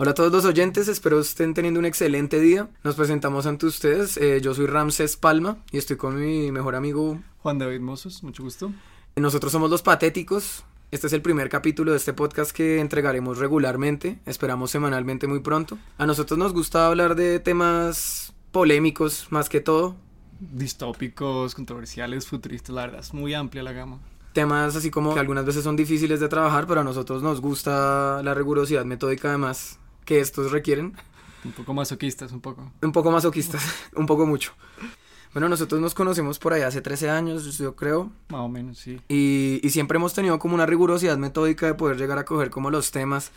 [0.00, 2.68] Hola a todos los oyentes, espero estén teniendo un excelente día.
[2.84, 4.16] Nos presentamos ante ustedes.
[4.16, 7.20] eh, yo soy Ramses Palma y estoy con mi mejor amigo.
[7.38, 8.70] Juan David Mozos, mucho gusto.
[9.16, 10.62] Nosotros somos los Patéticos.
[10.92, 15.78] Este es el primer capítulo de este podcast que entregaremos regularmente, esperamos semanalmente muy pronto.
[15.98, 19.96] A nosotros nos gusta hablar de temas polémicos más que todo,
[20.38, 23.98] Distópicos, controversiales, futuristas, la verdad, es muy amplia la gama.
[24.32, 28.22] temas así como que algunas veces son difíciles de trabajar, pero a nosotros nos gusta
[28.22, 30.94] la rigurosidad metódica además que estos requieren.
[31.44, 32.72] Un poco masoquistas, un poco.
[32.80, 33.62] Un poco masoquistas,
[33.94, 34.54] un poco mucho.
[35.34, 38.98] Bueno, nosotros nos conocemos por ahí hace 13 años, yo creo, Más o menos, sí.
[39.06, 42.70] y, y siempre hemos tenido como una rigurosidad metódica de poder llegar a coger como
[42.70, 43.30] los temas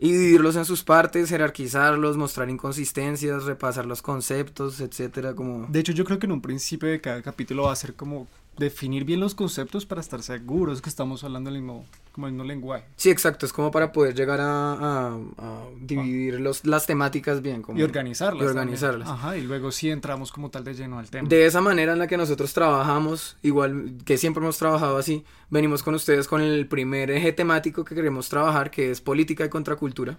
[0.00, 5.66] y dividirlos en sus partes, jerarquizarlos, mostrar inconsistencias, repasar los conceptos, etcétera, como...
[5.68, 8.26] De hecho, yo creo que en un principio de cada capítulo va a ser como
[8.58, 12.44] definir bien los conceptos para estar seguros que estamos hablando el mismo, como el mismo
[12.44, 12.84] lenguaje.
[12.96, 17.62] Sí, exacto, es como para poder llegar a, a- a dividir los, las temáticas bien.
[17.62, 17.78] Como...
[17.78, 18.42] Y organizarlas.
[18.42, 18.58] Y también.
[18.60, 19.08] organizarlas.
[19.08, 21.28] Ajá, y luego sí entramos como tal de lleno al tema.
[21.28, 25.82] De esa manera en la que nosotros trabajamos, igual que siempre hemos trabajado así, venimos
[25.82, 30.18] con ustedes con el primer eje temático que queremos trabajar, que es política y contracultura.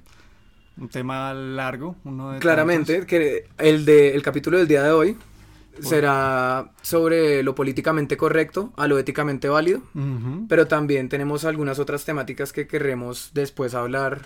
[0.78, 5.18] Un tema largo, uno de Claramente, que el, de, el capítulo del día de hoy
[5.82, 9.82] será sobre lo políticamente correcto a lo éticamente válido,
[10.48, 14.22] pero también tenemos algunas otras temáticas que queremos después hablar.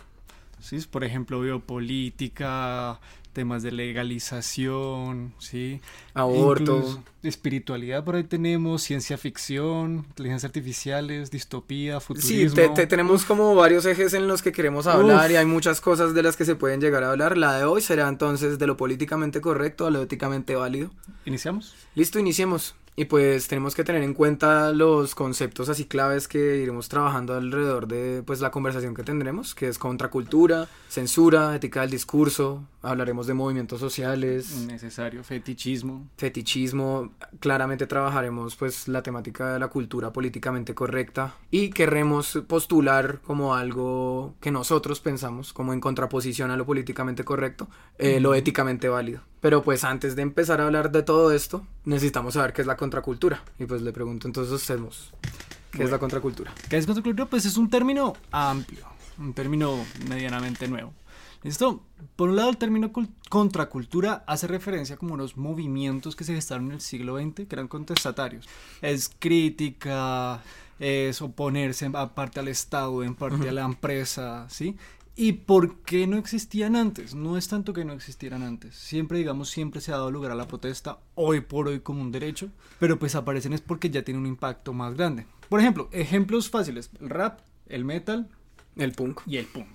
[0.60, 3.00] Sí, por ejemplo, biopolítica,
[3.34, 5.82] temas de legalización, sí.
[6.14, 6.78] Aborto.
[6.78, 12.56] Incluso espiritualidad por ahí tenemos, ciencia ficción, inteligencias artificiales, distopía, Sí, futurismo.
[12.56, 15.32] te- te- tenemos como varios ejes en los que queremos hablar Uf.
[15.32, 17.38] y hay muchas cosas de las que se pueden llegar a hablar.
[17.38, 20.92] La de hoy será entonces de lo políticamente correcto a lo éticamente válido.
[21.26, 21.76] ¿Iniciamos?
[21.96, 22.76] Listo, iniciemos.
[23.00, 27.88] Y pues tenemos que tener en cuenta los conceptos así claves que iremos trabajando alrededor
[27.88, 33.36] de pues la conversación que tendremos, que es contracultura, censura, ética del discurso, hablaremos de
[33.36, 36.10] movimientos sociales, Necesario, fetichismo.
[36.18, 43.56] fetichismo, claramente trabajaremos pues la temática de la cultura políticamente correcta y querremos postular como
[43.56, 49.22] algo que nosotros pensamos como en contraposición a lo políticamente correcto, eh, lo éticamente válido.
[49.42, 52.76] Pero pues antes de empezar a hablar de todo esto, necesitamos saber qué es la
[52.78, 53.44] contracultura.
[53.58, 55.92] Y pues le pregunto entonces a usted, Mos, ¿qué es Bueno.
[55.92, 56.54] la contracultura?
[56.70, 57.30] ¿Qué es contracultura?
[57.30, 58.86] Pues es un término amplio,
[59.18, 60.94] un término medianamente nuevo.
[61.42, 61.82] ¿Listo?
[62.18, 66.36] Por un lado, el término cul- contracultura hace referencia como a unos movimientos que se
[66.36, 68.46] gestaron en el siglo XX, que eran contestatarios.
[68.82, 70.42] Es crítica,
[70.80, 73.48] es oponerse en parte al Estado, en parte Ujú.
[73.48, 74.76] a la empresa, ¿sí?
[75.22, 77.14] ¿Y por qué no existían antes?
[77.14, 78.74] No es tanto que no existieran antes.
[78.76, 82.14] Siempre, digamos, siempre se ha dado lugar a la protesta, hoy por hoy como un
[82.14, 82.50] derecho,
[82.80, 85.26] pero pues aparecen es porque ya tiene un impacto más grande.
[85.50, 88.30] Por ejemplo, ejemplos fáciles, el rap, el metal
[88.78, 89.20] El punk.
[89.28, 89.68] y el punk.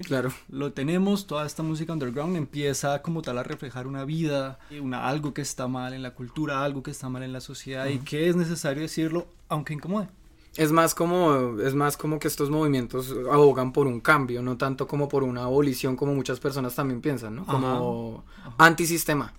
[0.00, 0.30] Claro.
[0.50, 5.32] Lo tenemos, toda esta música underground empieza como tal a reflejar una vida, una, algo
[5.32, 8.28] que está mal en la cultura, algo que está mal en la sociedad y que
[8.28, 10.08] es necesario decirlo aunque incomode.
[10.56, 14.86] Es más como es más como que estos movimientos abogan por un cambio, no tanto
[14.86, 17.46] como por una abolición como muchas personas también piensan, ¿no?
[17.46, 18.54] Como Ajá.
[18.58, 19.34] antisistema.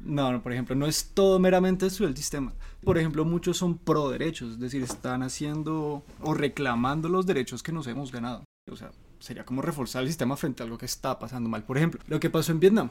[0.00, 2.52] No, no, por ejemplo, no es todo meramente eso el sistema.
[2.84, 7.72] Por ejemplo, muchos son pro derechos, es decir, están haciendo o reclamando los derechos que
[7.72, 8.44] nos hemos ganado.
[8.70, 11.64] O sea, sería como reforzar el sistema frente a algo que está pasando mal.
[11.64, 12.90] Por ejemplo, lo que pasó en Vietnam,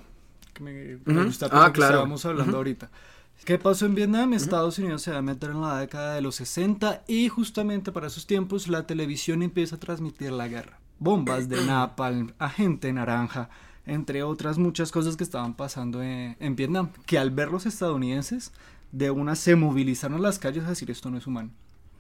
[0.54, 0.74] que me,
[1.06, 1.26] me Ujú.
[1.28, 1.94] gusta Ah, lo que claro.
[1.94, 2.90] estábamos hablando ahorita.
[3.46, 4.34] ¿Qué pasó en Vietnam?
[4.34, 8.08] Estados Unidos se va a meter en la década de los 60 y justamente para
[8.08, 10.80] esos tiempos la televisión empieza a transmitir la guerra.
[11.00, 13.50] Bombas de napalm, agente naranja,
[13.86, 18.52] entre otras muchas cosas que estaban pasando en, en Vietnam, que al ver los estadounidenses
[18.92, 21.52] de una se movilizaron a las calles a decir esto no es humano,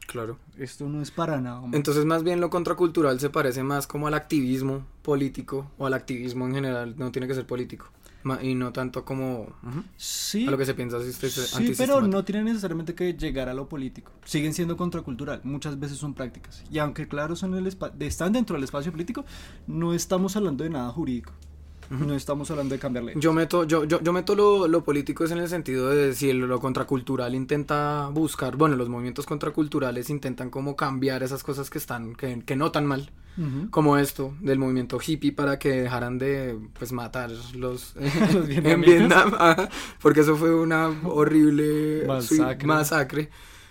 [0.06, 0.38] Claro.
[0.58, 1.62] esto no es para nada.
[1.74, 6.46] Entonces más bien lo contracultural se parece más como al activismo político o al activismo
[6.46, 7.88] en general, no tiene que ser político.
[8.28, 9.48] Ma- Y no tanto como
[9.96, 13.14] sí, a lo que se piensa si usted es sí, pero no tiene necesariamente que
[13.14, 14.12] llegar a lo político.
[14.26, 16.64] Siguen siendo contracultural, muchas veces son prácticas.
[16.72, 17.68] Y aunque claro son el
[18.00, 19.26] están dentro del espacio político,
[19.68, 21.34] no estamos hablando de nada jurídico.
[21.90, 23.22] No estamos hablando de cambiar leyes.
[23.24, 26.30] Yo meto, yo, yo, yo meto lo, lo político es en el sentido de si
[26.30, 31.78] el- lo contracultural intenta buscar, bueno, los movimientos contraculturales intentan como cambiar esas cosas que
[31.78, 33.10] están, que, que no tan mal,
[33.70, 37.96] Como esto del movimiento hippie para que dejaran de pues matar los,
[38.34, 38.82] Los en.
[38.82, 39.70] Vietnam, ajá,
[40.02, 42.08] porque eso fue una horrible
[42.66, 43.30] masacre.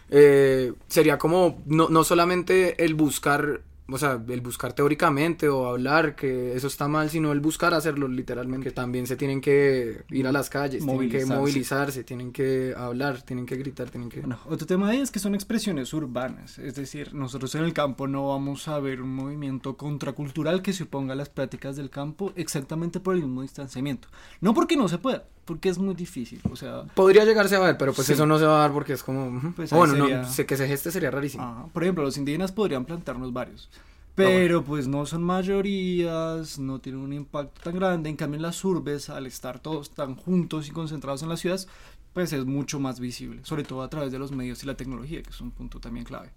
[0.09, 6.17] Eh, sería como no, no solamente el buscar o sea, el buscar teóricamente o hablar,
[6.17, 8.73] que eso está mal, sino el buscar hacerlo literalmente.
[8.73, 13.47] También se tienen que ir a las calles, tienen que movilizarse, tienen que hablar, tienen
[13.47, 14.21] que gritar, tienen que...
[14.21, 18.29] Bueno, otro tema es que son expresiones urbanas, es decir, nosotros en el campo no
[18.29, 22.99] vamos a ver un movimiento contracultural que se oponga a las prácticas del campo exactamente
[22.99, 24.09] por el mismo distanciamiento.
[24.41, 26.82] No porque no se pueda, porque es muy difícil, o sea...
[26.94, 29.55] Podría llegarse a ver, pero pues eso no se va a dar porque es como...
[29.55, 31.71] Pues bueno, no, sé que se geste sería rarísimo.
[31.73, 33.71] por ejemplo, los indígenas podrían plantarnos varios.
[34.17, 38.09] Pero pues no son mayorías, no tienen un impacto tan grande.
[38.11, 41.69] En cambio, en las urbes, al estar todos tan juntos y concentrados en las ciudades,
[42.15, 45.23] pues es mucho más visible, sobre todo a través de los medios y la tecnología,
[45.23, 46.33] que es un punto también clave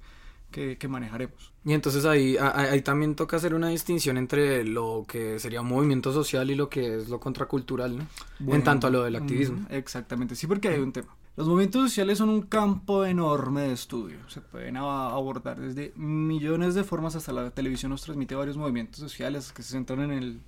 [0.51, 1.53] que, manejaremos.
[1.63, 6.11] Y entonces ahí, ahí, también toca hacer una distinción entre lo que sería un movimiento
[6.11, 8.53] social y lo que es lo contracultural, ¿no?
[8.53, 9.65] en tanto a lo del activismo.
[9.69, 11.15] exactamente, sí, porque hay un tema.
[11.39, 14.17] Los movimientos sociales son un campo enorme de estudio.
[14.27, 19.53] Se pueden abordar desde millones de formas hasta la televisión nos transmite varios movimientos sociales
[19.53, 20.41] que se centran en el,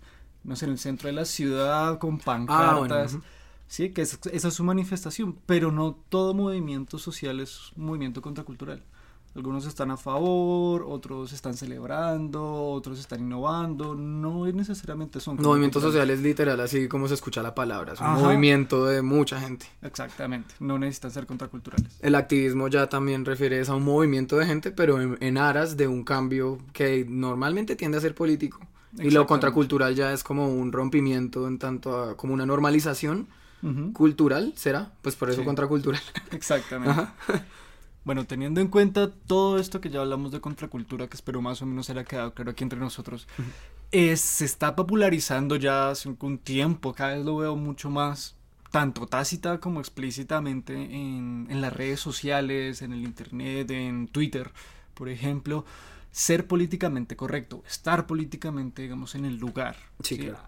[0.43, 3.17] no sé, en el centro de la ciudad con ah, pancartas.
[3.67, 8.83] Sí, que esa es su manifestación, pero no todo movimiento social es un movimiento contracultural.
[9.33, 13.95] Algunos están a favor, otros están celebrando, otros están innovando.
[13.95, 15.37] No necesariamente son.
[15.41, 17.93] Movimientos sociales literal, así como se escucha la palabra.
[17.93, 19.67] Es un movimiento de mucha gente.
[19.81, 20.53] Exactamente.
[20.59, 21.97] No necesitan ser contraculturales.
[22.01, 26.03] El activismo ya también refiere a un movimiento de gente, pero en, aras de un
[26.03, 28.59] cambio que normalmente tiende a ser político.
[28.97, 33.27] Y lo contracultural ya es como un rompimiento en tanto a, como una normalización
[33.93, 34.91] cultural, ¿será?
[35.01, 36.01] Pues por eso contracultural.
[36.31, 37.07] Exactamente.
[38.03, 41.65] Bueno, teniendo en cuenta todo esto que ya hablamos de contracultura, que espero más o
[41.65, 43.27] menos haya quedado claro aquí entre nosotros,
[43.91, 48.35] es, se está popularizando ya hace un tiempo, cada vez lo veo mucho más,
[48.71, 54.51] tanto tácita como explícitamente en, en las redes sociales, en el internet, en Twitter,
[54.95, 55.65] por ejemplo,
[56.11, 59.75] ser políticamente correcto, estar políticamente, digamos, en el lugar.
[60.01, 60.39] Sí, Claro.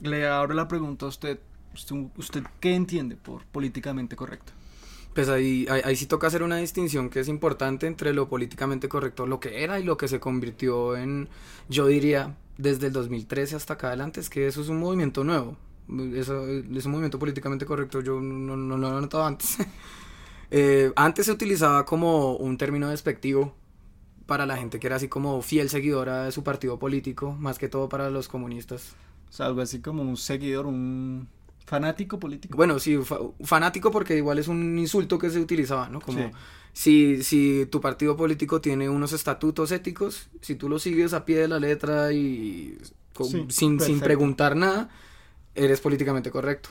[0.00, 1.38] Le abro la pregunta a usted,
[1.72, 4.52] usted, ¿usted qué entiende por políticamente correcto?
[5.16, 9.26] Pues ahí, ahí, sí toca hacer una distinción que es importante entre lo políticamente correcto,
[9.26, 11.30] lo que era y lo que se convirtió en,
[11.70, 15.56] yo diría, desde el 2013 hasta acá adelante, es que eso es un movimiento nuevo.
[16.14, 19.56] Eso es un movimiento políticamente correcto, yo no, no, lo he notado antes.
[20.52, 23.52] Eh, antes se utilizaba como un término despectivo
[24.26, 27.68] para la gente que era así como fiel seguidora de su partido político, más que
[27.68, 28.94] todo para los comunistas.
[29.28, 31.26] O sea, algo así como un seguidor, un
[31.66, 32.56] Fanático político.
[32.56, 32.96] Bueno, sí,
[33.42, 36.00] fanático porque igual es un insulto que se utilizaba, ¿no?
[36.00, 36.30] Como
[36.72, 41.38] si, si tu partido político tiene unos estatutos éticos, si tú los sigues a pie
[41.38, 42.78] de la letra y
[43.48, 44.90] sin, sin preguntar nada,
[45.56, 46.68] eres políticamente correcto.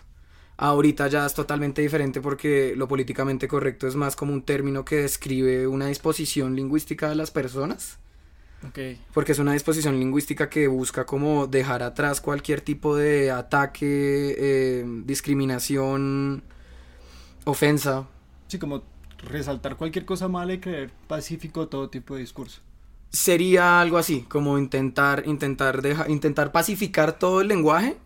[0.57, 4.97] Ahorita ya es totalmente diferente porque lo políticamente correcto es más como un término que
[4.97, 7.97] describe una disposición lingüística de las personas
[9.13, 14.85] porque es una disposición lingüística que busca como dejar atrás cualquier tipo de ataque, eh,
[15.05, 16.43] discriminación,
[17.45, 18.07] ofensa.
[18.47, 18.83] Sí, como
[19.19, 22.61] resaltar cualquier cosa mala y creer pacífico todo tipo de discurso.
[23.09, 27.97] Sería algo así, como intentar, intentar, dejar, intentar pacificar todo el lenguaje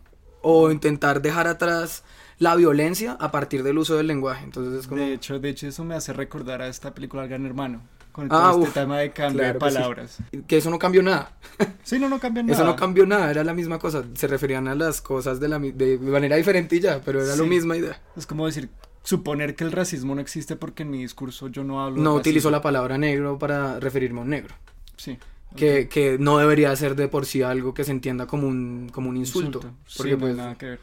[0.42, 2.04] o intentar dejar atrás
[2.38, 4.44] la violencia a partir del uso del lenguaje.
[4.44, 7.82] Entonces De hecho, de hecho eso me hace recordar a esta película El Gran Hermano
[8.12, 10.18] con ah, todo este tema de cambiar palabras.
[10.46, 11.36] Que, eso no cambió nada.
[11.82, 12.54] Sí, no, no cambió nada.
[12.54, 14.04] Eso no cambió nada, era la misma cosa.
[14.14, 17.42] Se referían a las cosas de, la, de manera diferente y ya, pero era la
[17.42, 18.00] misma idea.
[18.16, 18.70] Es como decir,
[19.02, 22.00] suponer que el racismo no existe porque en mi discurso yo no hablo.
[22.00, 24.54] No utilizo la palabra negro para referirme a un negro.
[24.96, 25.18] Sí.
[25.56, 29.08] Que, que, no debería ser de por sí algo que se entienda como un, como
[29.08, 29.60] un insulto.
[29.96, 30.80] Porque pues, nada que ver.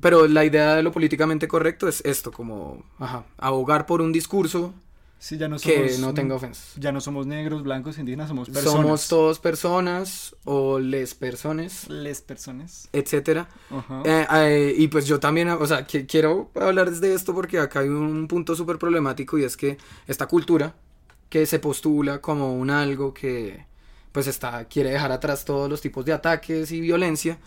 [0.00, 4.74] Pero la idea de lo políticamente correcto es esto, como ajá, abogar por un discurso
[5.18, 6.74] ya no somos, que no tenga ofensas.
[6.76, 8.72] Ya no somos negros, blancos, indígenas, somos personas.
[8.72, 11.88] Somos todos personas o les personas.
[11.88, 12.88] Les personas.
[12.92, 13.48] Etcétera.
[14.04, 17.88] Eh, eh, y pues yo también, o sea, quiero hablar de esto porque acá hay
[17.88, 20.74] un punto súper problemático y es que esta cultura
[21.28, 23.66] que se postula como un algo que
[24.12, 27.38] pues está, quiere dejar atrás todos los tipos de ataques y violencia,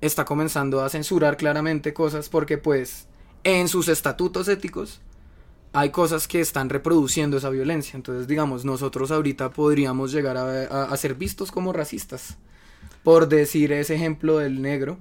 [0.00, 3.06] está comenzando a censurar claramente cosas porque pues
[3.44, 5.00] en sus estatutos éticos
[5.72, 7.96] hay cosas que están reproduciendo esa violencia.
[7.96, 12.36] Entonces, digamos, nosotros ahorita podríamos llegar a, ser vistos como racistas
[13.02, 14.98] por decir ese ejemplo del negro,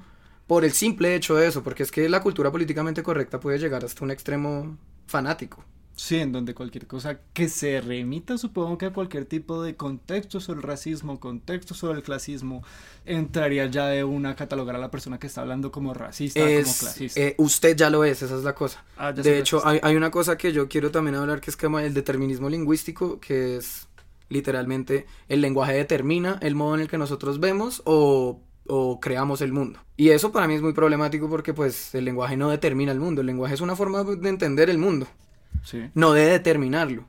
[0.48, 3.84] por el simple hecho de eso, porque es que la cultura políticamente correcta puede llegar
[3.84, 5.64] hasta un extremo fanático.
[6.00, 10.40] Sí, en donde cualquier cosa que se remita, supongo que a cualquier tipo de contexto
[10.40, 12.64] sobre el racismo, contexto sobre el clasismo,
[13.06, 17.20] entraría ya de una catalogar a la persona que está hablando como racista, como clasista.
[17.20, 18.82] Eh, usted ya lo es, esa es la cosa.
[18.96, 21.80] Ah, de hecho, hay, hay, una cosa que yo quiero también hablar que es como
[21.80, 23.90] el determinismo lingüístico, que es
[24.30, 29.52] literalmente el lenguaje determina el modo en el que nosotros vemos o, o, creamos el
[29.52, 29.82] mundo.
[29.98, 33.20] Y eso para mí es muy problemático porque pues el lenguaje no determina el mundo,
[33.20, 35.08] el lenguaje es una forma de entender el mundo,
[35.94, 37.06] No de determinarlo.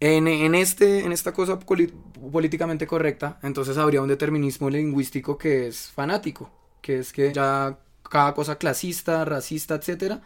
[0.00, 5.90] En, en, este, en esta cosa políticamente correcta, entonces habría un determinismo lingüístico que es
[5.90, 6.50] fanático,
[6.82, 10.20] que es que ya cada cosa clasista, racista, etcétera,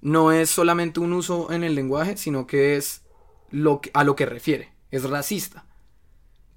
[0.00, 3.02] no es solamente un uso en el lenguaje, sino que es
[3.50, 5.66] lo que, a lo que refiere, es racista.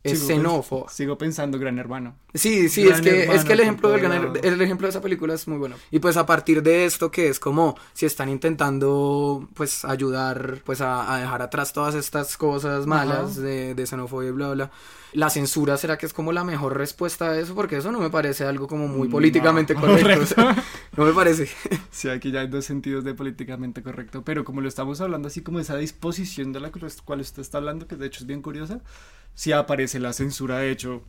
[0.03, 0.89] Es Sigo xenófobo.
[0.89, 2.15] sigo pensando, gran hermano.
[2.33, 4.89] Sí, sí, Gran es que, Hermano, es que el ejemplo del gran- el ejemplo de
[4.89, 5.75] esa película es muy bueno.
[5.91, 10.81] Y pues a partir de esto que es como si están intentando pues ayudar pues
[10.81, 13.41] a, a dejar atrás todas estas cosas malas Ajá.
[13.41, 14.71] de, de xenofobia y bla bla.
[15.13, 18.09] La censura será que es como la mejor respuesta a eso porque eso no me
[18.09, 20.23] parece algo como muy No, políticamente correcto.
[20.23, 20.63] o sea,
[20.97, 21.49] no me parece.
[21.91, 25.41] Sí, aquí ya hay dos sentidos de políticamente correcto, pero como lo estamos hablando, así
[25.41, 28.79] como esa disposición de la cual usted está hablando, que de hecho es bien curiosa,
[29.33, 31.03] sí aparece la censura, de hecho,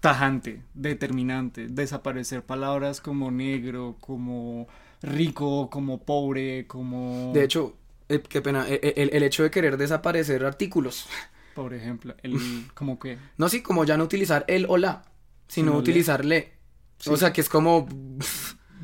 [0.00, 4.68] tajante, determinante, desaparecer palabras como negro, como
[5.02, 7.32] rico, como pobre, como...
[7.34, 7.76] De hecho,
[8.08, 11.06] eh, qué pena, eh, el, el hecho de querer desaparecer artículos.
[11.54, 12.66] Por ejemplo, el...
[12.74, 13.18] como que...
[13.38, 15.04] No, sí, como ya no utilizar el o la,
[15.46, 16.52] sino utilizar le.
[16.98, 17.10] Sí.
[17.10, 17.88] O sea, que es como...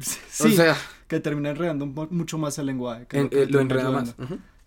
[0.01, 0.77] Sí, O sea,
[1.09, 3.07] que termina enredando mucho más el lenguaje.
[3.07, 4.15] que en- que eh, lo enreda más.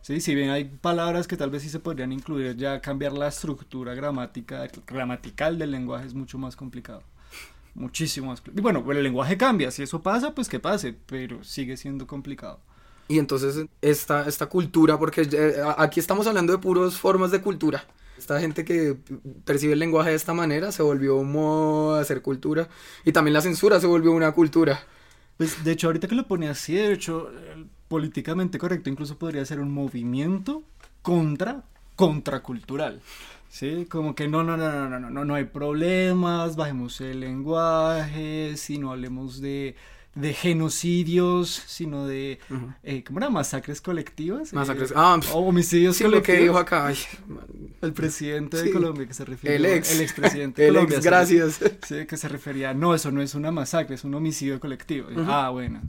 [0.04, 3.30] Sí, si bien hay palabras que tal vez sí se podrían incluir, ya cambiar la
[3.30, 7.04] estructura gramática, gramatical del lenguaje es mucho más complicado.
[7.74, 8.44] Muchísimo más.
[8.54, 12.60] Y bueno, el lenguaje cambia, si eso pasa, pues que pase, pero sigue siendo complicado.
[13.08, 17.86] Y entonces esta, esta cultura, porque eh, aquí estamos hablando de puras formas de cultura.
[18.18, 18.98] Esta gente que
[19.46, 22.68] percibe el lenguaje de esta manera se volvió un modo de hacer cultura.
[23.06, 24.82] Y también la censura se volvió una cultura.
[25.38, 27.32] Pues de hecho, ahorita que lo pone así, de hecho,
[27.94, 30.64] políticamente correcto incluso podría ser un movimiento
[31.04, 31.62] contra,
[31.96, 33.00] contracultural.
[33.50, 37.20] Sí, como que no, no, no, no, no, no, no, no hay problemas, bajemos el
[37.20, 39.76] lenguaje, si no hablemos de,
[40.16, 42.40] de genocidios, sino de,
[42.82, 43.30] eh, ¿cómo era?
[43.30, 44.52] Masacres colectivas.
[44.54, 44.92] eh, Masacres.
[44.96, 46.62] Ah, o homicidios sí, lo que dijo colectivos.
[46.62, 46.88] acá.
[46.88, 46.98] ay,
[47.84, 48.72] El presidente de.
[48.72, 49.56] Colombia que se refiere.
[49.58, 49.92] el ex.
[49.94, 50.98] El expresidente de El Colombia.
[50.98, 51.60] ex, gracias.
[51.88, 55.10] Sí, que se refería, no, eso no es una masacre, es un homicidio colectivo.
[55.28, 55.80] Ah, bueno.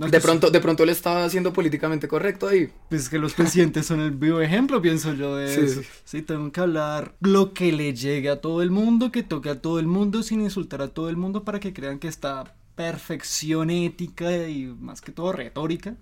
[0.00, 2.72] No, De pues, pronto, de pronto él estaba siendo políticamente correcto ahí.
[2.88, 5.82] Pues que los presidentes son el vivo ejemplo, pienso yo, de Sí, eso.
[5.82, 5.88] sí.
[6.04, 9.60] Sí, tengo que hablar lo que le llegue a todo el mundo, que toque a
[9.60, 13.70] todo el mundo sin insultar a todo el mundo para que crean que esta perfección
[13.70, 15.96] ética y más que todo retórica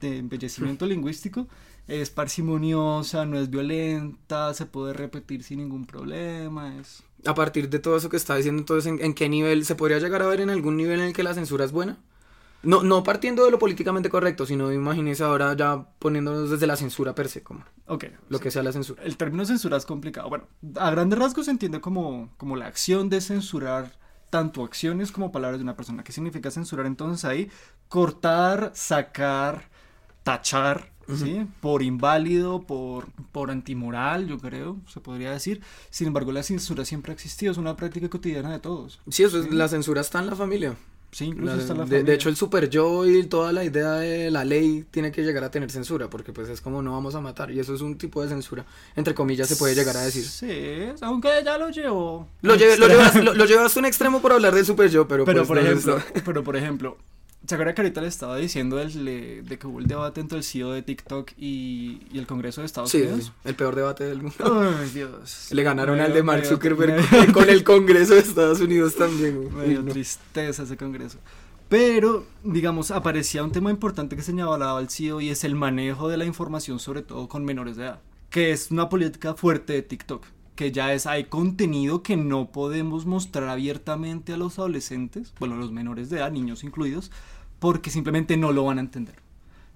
[0.00, 1.48] de embellecimiento lingüístico
[1.88, 7.02] es parsimoniosa, no es violenta, se puede repetir sin ningún problema, es...
[7.24, 9.98] A partir de todo eso que está diciendo, entonces, ¿en, en qué nivel se podría
[9.98, 11.98] llegar a ver en algún nivel en el que la censura es buena?
[12.62, 17.14] No, no partiendo de lo políticamente correcto, sino imagínese ahora ya poniéndonos desde la censura
[17.14, 18.06] per se, como Ok.
[18.28, 18.44] lo sí.
[18.44, 19.02] que sea la censura.
[19.04, 20.28] El término censura es complicado.
[20.28, 20.46] Bueno,
[20.76, 23.92] a grandes rasgos se entiende como, como la acción de censurar
[24.30, 26.02] tanto acciones como palabras de una persona.
[26.02, 27.48] ¿Qué significa censurar entonces ahí?
[27.88, 29.68] Cortar, sacar,
[30.22, 31.46] tachar, ¿sí?
[31.60, 35.62] Por inválido, por, por antimoral, yo creo, se podría decir.
[35.90, 39.00] Sin embargo, la censura siempre ha existido, es una práctica cotidiana de todos.
[39.08, 39.50] Sí, eso es, Sí.
[39.52, 40.76] la censura está en la familia.
[41.10, 43.92] Sí, incluso La- está la de, de hecho, el super yo y toda la idea
[43.94, 47.14] de la ley tiene que llegar a tener censura, porque pues es como no vamos
[47.14, 50.02] a matar, y eso es un tipo de censura, entre comillas, se puede llegar a
[50.02, 50.24] decir.
[50.24, 50.48] Sí,
[51.00, 52.28] aunque ya lo llevó.
[52.42, 52.56] Lo, lo,
[52.88, 55.48] llevas, lo, lo llevas a un extremo por hablar del super yo, pero, Pero pues,
[55.48, 56.98] por no, ejemplo, pero por ejemplo,
[57.48, 60.38] ¿se acuerda que ahorita le estaba diciendo del- de, de que hubo el debate entre
[60.38, 63.24] el CEO de TikTok y, y el Congreso de Estados sí, Unidos?
[63.24, 64.36] sí, el peor debate del mundo.
[64.80, 65.48] Ay, Dios.
[65.52, 69.52] Le ganaron al de Mark Zuckerberg con el Congreso de Estados Unidos también.
[69.56, 69.90] Me dio no.
[69.92, 71.18] tristeza ese Congreso.
[71.68, 76.16] Pero, digamos, aparecía un tema importante que señalaba el CEO y es el manejo de
[76.16, 78.00] la información, sobre todo con menores de edad,
[78.30, 80.24] que es una política fuerte de TikTok,
[80.54, 85.70] que ya es, hay contenido que no podemos mostrar abiertamente a los adolescentes, bueno, los
[85.70, 87.10] menores de edad, niños incluidos,
[87.58, 89.16] porque simplemente no lo van a entender.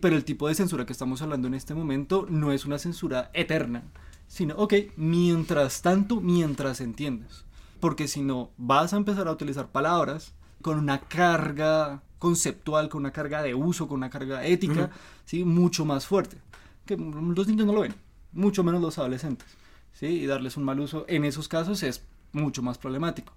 [0.01, 3.31] Pero el tipo de censura que estamos hablando en este momento no es una censura
[3.35, 3.85] eterna,
[4.27, 7.45] sino, ok, mientras tanto, mientras entiendes.
[7.81, 13.13] Porque si no, vas a empezar a utilizar palabras con una carga conceptual, con una
[13.13, 14.91] carga de uso, con una carga ética.
[15.25, 15.45] ¿sí?
[15.45, 16.39] mucho más fuerte.
[16.87, 17.95] Que los niños no lo ven,
[18.33, 19.49] mucho menos los adolescentes.
[19.93, 20.07] ¿sí?
[20.07, 23.35] Y darles un mal uso en esos casos es mucho más problemático.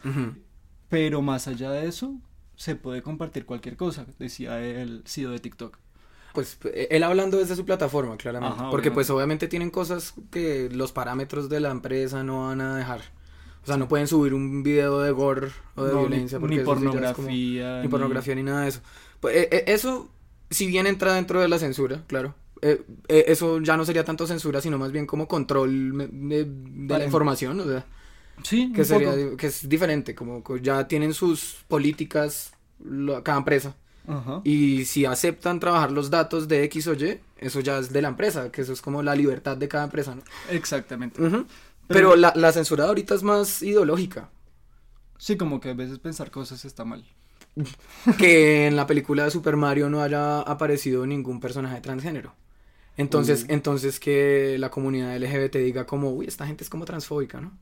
[0.89, 2.15] Pero más allá de eso,
[2.55, 5.77] se puede compartir cualquier cosa, decía el CEO de TikTok.
[6.33, 8.57] Pues eh, él hablando desde su plataforma, claramente.
[8.59, 9.45] Ajá, porque pues obviamente.
[9.45, 13.01] obviamente tienen cosas que los parámetros de la empresa no van a dejar.
[13.63, 16.39] O sea, no pueden subir un video de gore o de No, violencia.
[16.39, 17.81] porque ni como- pornografía.
[17.81, 18.81] ni pornografía ni nada de eso.
[19.19, 20.09] Pues, eh, eh, eso,
[20.51, 22.35] si bien entra dentro de la censura, claro.
[22.61, 26.47] eh, eh, eso ya no sería tanto censura, sino más bien como control de,
[26.87, 27.85] la información, o sea,
[28.43, 29.37] Sí, que sería, poco.
[29.37, 32.51] que es diferente, como ya tienen sus políticas
[33.23, 33.75] cada empresa.
[34.07, 34.41] Ajá.
[34.43, 38.09] Y si aceptan trabajar los datos de X o Y, eso ya es de la
[38.09, 40.21] empresa, que eso es como la libertad de cada empresa, ¿no?
[40.51, 41.19] Exactamente.
[41.19, 41.45] Pero-
[41.87, 44.29] Pero la, la censura de ahorita es más ideológica.
[45.17, 47.03] Sí, como que a veces pensar cosas está mal.
[48.19, 52.33] que en la película de Super Mario no haya aparecido ningún personaje transgénero.
[52.97, 57.57] Entonces, entonces que la comunidad LGBT diga como, uy, esta gente es como transfóbica, ¿no?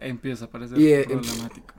[0.00, 1.74] Empieza a parecer Y, eh, problemático.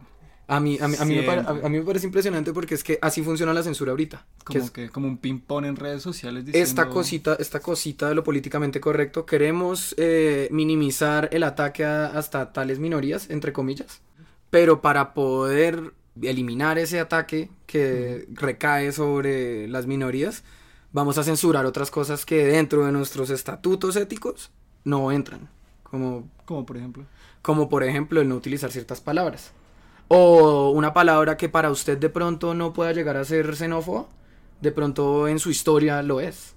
[0.47, 1.63] A mí, a mí, a mí me, pare- Siempre.
[1.63, 4.25] a- a mí me parece impresionante porque es que así funciona la censura ahorita.
[4.39, 6.67] que Como es que, como un ping-pong en redes sociales diciendo...
[6.67, 12.51] esta cosita, esta cosita de lo políticamente correcto, queremos eh, minimizar el ataque a- hasta
[12.51, 14.01] tales minorías, entre comillas,
[14.49, 20.43] pero para poder eliminar ese ataque que recae sobre las minorías,
[20.91, 24.51] vamos a censurar otras cosas que dentro de nuestros estatutos éticos
[24.83, 25.47] no entran,
[25.83, 27.05] como, Como por ejemplo...
[27.41, 29.51] como por ejemplo el no utilizar ciertas palabras.
[30.07, 34.07] O una palabra que para usted de pronto no pueda llegar a ser xenófoba,
[34.59, 36.53] de pronto en su historia lo es.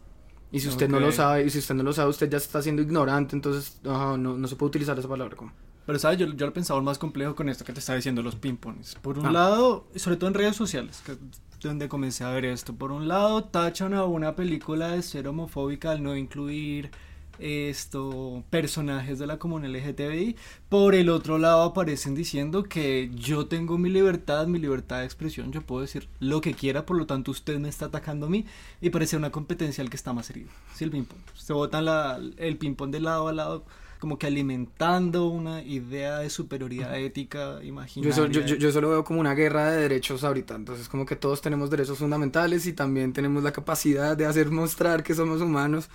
[0.51, 2.63] Y si usted no lo sabe, y si usted no lo sabe, usted ya está
[2.63, 5.53] siendo ignorante, entonces no, no se puede utilizar esa palabra como.
[5.87, 6.19] Pero, ¿sabes?
[6.19, 8.95] Yo, yo lo pensaba más complejo con esto que te estaba diciendo, los ping-pongs.
[9.03, 9.33] Por un Ah.
[9.33, 11.17] lado, sobre todo en redes sociales, que
[11.61, 12.75] donde comencé a ver esto.
[12.75, 16.91] Por un lado, tachan a una película de ser homofóbica al no incluir
[17.39, 20.37] esto personajes de la comunidad LGTBI.
[20.69, 25.53] Por el otro lado, aparecen diciendo que yo tengo mi libertad, mi libertad de expresión,
[25.53, 28.45] yo puedo decir lo que quiera, por lo tanto usted me está atacando a mí
[28.81, 30.49] y parece una competencia al que está más herido.
[30.75, 31.19] Sí, el ping-pong.
[31.35, 33.65] Se botan la- el ping-pong de lado a lado
[34.01, 38.27] como que alimentando una idea de superioridad ética Yo imaginaria.
[38.29, 40.57] yo, yo, yo eso lo veo como una guerra de derechos ahorita.
[40.57, 45.03] Entonces, como que todos tenemos derechos fundamentales y también tenemos la capacidad de hacer mostrar
[45.03, 45.89] que somos humanos.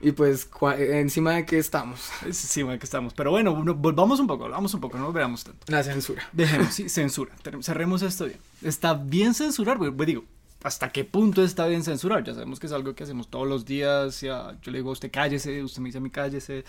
[0.00, 0.48] Y pues,
[0.78, 2.10] encima de que estamos.
[2.32, 3.14] Sí, bueno, que estamos.
[3.14, 5.64] Pero bueno, no, volvamos un poco, volvamos un poco, no veamos tanto.
[5.68, 6.28] La censura.
[6.32, 7.32] Dejemos, sí, censura.
[7.62, 8.38] Cerremos esto bien.
[8.62, 9.78] Está bien censurar.
[9.78, 10.24] Pues digo,
[10.62, 12.24] ¿hasta qué punto está bien censurar?
[12.24, 14.20] Ya sabemos que es algo que hacemos todos los días.
[14.20, 16.64] Ya, yo le digo a usted cállese, usted me dice a mí cállese.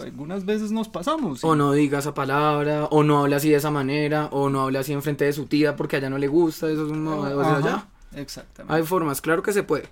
[0.00, 1.40] Algunas veces nos pasamos.
[1.40, 1.46] ¿sí?
[1.46, 4.80] O no diga esa palabra, o no habla así de esa manera, o no habla
[4.80, 6.70] así enfrente de su tía porque a ella no le gusta.
[6.70, 7.06] Eso es un.
[7.06, 8.20] o sea, Ajá, ya.
[8.20, 8.74] Exactamente.
[8.74, 9.88] Hay formas, claro que se puede.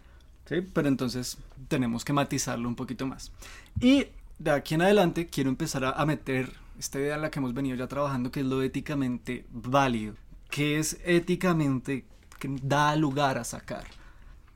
[0.48, 1.38] Sí, pero entonces
[1.70, 3.32] tenemos que matizarlo un poquito más.
[3.80, 4.06] Y
[4.38, 7.54] de aquí en adelante quiero empezar a, a meter esta idea en la que hemos
[7.54, 10.14] venido ya trabajando, que es lo éticamente válido,
[10.50, 12.04] que es éticamente
[12.38, 13.84] que da lugar a sacar.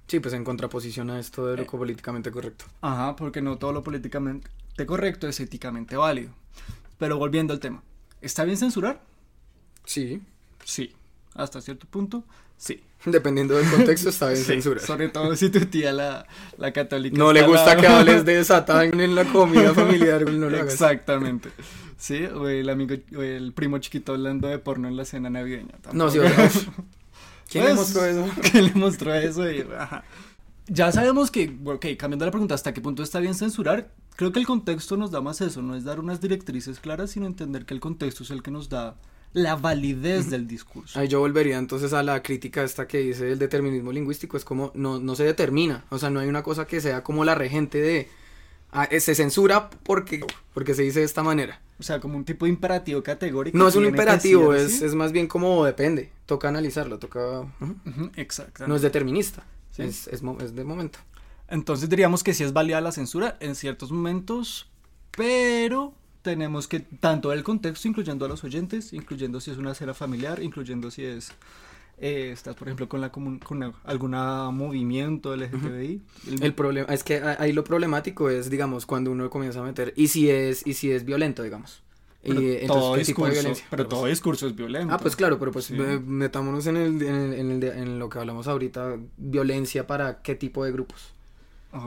[0.08, 1.66] Sí, pues en contraposición a esto de lo Eh.
[1.66, 2.66] políticamente correcto.
[2.80, 4.48] Ajá, porque no todo lo políticamente
[4.86, 6.32] correcto es éticamente válido.
[6.98, 7.82] Pero volviendo al tema,
[8.20, 9.00] ¿está bien censurar?
[9.84, 10.20] Sí.
[10.64, 10.92] Sí.
[11.34, 12.24] Hasta cierto punto,
[12.56, 12.82] sí.
[13.10, 14.80] Dependiendo del contexto, está bien Sí, censura.
[14.80, 16.26] Sobre todo si tu tía, la,
[16.58, 17.16] la católica.
[17.16, 20.72] No le gusta que hables de Satán en la comida familiar, no lo hagas.
[20.72, 21.50] Exactamente.
[21.98, 25.74] Sí, o el amigo, o el primo chiquito hablando de porno en la cena navideña.
[25.92, 26.42] No, sí, tampoco.
[26.42, 26.72] o sea,
[27.50, 28.28] ¿Quién le Pues, mostró eso?
[28.50, 29.50] ¿Quién le mostró eso?
[29.50, 30.04] Y, ajá.
[30.66, 33.90] Ya sabemos que, ok, cambiando la pregunta, ¿hasta qué punto está bien censurar?
[34.16, 37.26] Creo que el contexto nos da más eso, no es dar unas directrices claras, sino
[37.26, 38.96] entender que el contexto es el que nos da
[39.34, 40.98] la validez del discurso.
[40.98, 44.70] Ahí yo volvería entonces a la crítica esta que dice el determinismo lingüístico, es como
[44.74, 47.78] no, no se determina, o sea, no hay una cosa que sea como la regente
[47.80, 48.08] de
[48.72, 51.60] ah, eh, se censura porque, porque se dice de esta manera.
[51.80, 53.58] O sea, como un tipo de imperativo categórico.
[53.58, 57.44] No es un imperativo, es, es más bien como depende, toca analizarlo, toca...
[58.16, 58.66] Exacto.
[58.68, 59.82] No es determinista, Sí.
[59.82, 61.00] es, es, es de momento.
[61.48, 64.70] Entonces diríamos que sí es válida la censura en ciertos momentos,
[65.16, 65.92] pero
[66.24, 70.42] tenemos que tanto el contexto, incluyendo a los oyentes, incluyendo si es una cena familiar,
[70.42, 71.30] incluyendo si es
[71.98, 76.02] eh, estás por ejemplo con la con alguna movimiento LGTBI.
[76.32, 79.92] el- El problema es que ahí lo problemático es, digamos, cuando uno comienza a meter
[79.94, 81.82] y si es y si es violento, digamos.
[82.26, 84.92] pero y entonces, todo ¿qué tipo de discurso, pero pues- todo discurso es violento.
[84.94, 85.74] Ah, pues claro, pero pues Sí.
[85.74, 90.22] metámonos en, el, en, el- en el de- en lo que hablamos ahorita, violencia para
[90.22, 91.12] qué tipo de grupos.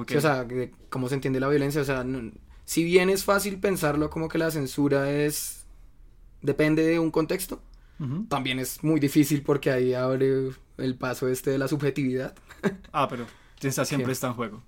[0.08, 0.46] Sí, o sea,
[0.90, 2.32] cómo se entiende la violencia, o sea, no-
[2.68, 5.66] si bien es fácil pensarlo como que la censura es
[6.42, 7.62] depende de un contexto,
[8.28, 12.36] también es muy difícil porque ahí abre el paso este de la subjetividad.
[12.92, 13.26] Ah, pero
[13.62, 14.64] esa siempre está en juego.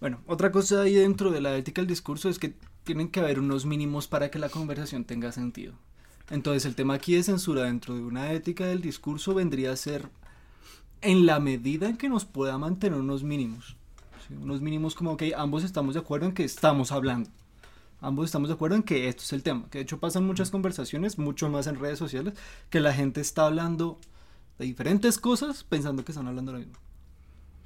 [0.00, 2.54] Bueno, otra cosa ahí dentro de la ética del discurso es que
[2.84, 5.74] tienen que haber unos mínimos para que la conversación tenga sentido.
[6.30, 10.08] Entonces el tema aquí de censura dentro de una ética del discurso vendría a ser
[11.02, 13.76] en la medida en que nos pueda mantener unos mínimos.
[14.36, 17.30] Unos mínimos como que ambos estamos de acuerdo en que estamos hablando.
[18.00, 19.68] Ambos estamos de acuerdo en que esto es el tema.
[19.70, 22.34] Que de hecho pasan muchas conversaciones, mucho más en redes sociales,
[22.70, 23.98] que la gente está hablando
[24.58, 26.89] de diferentes cosas pensando que están hablando lo mismo.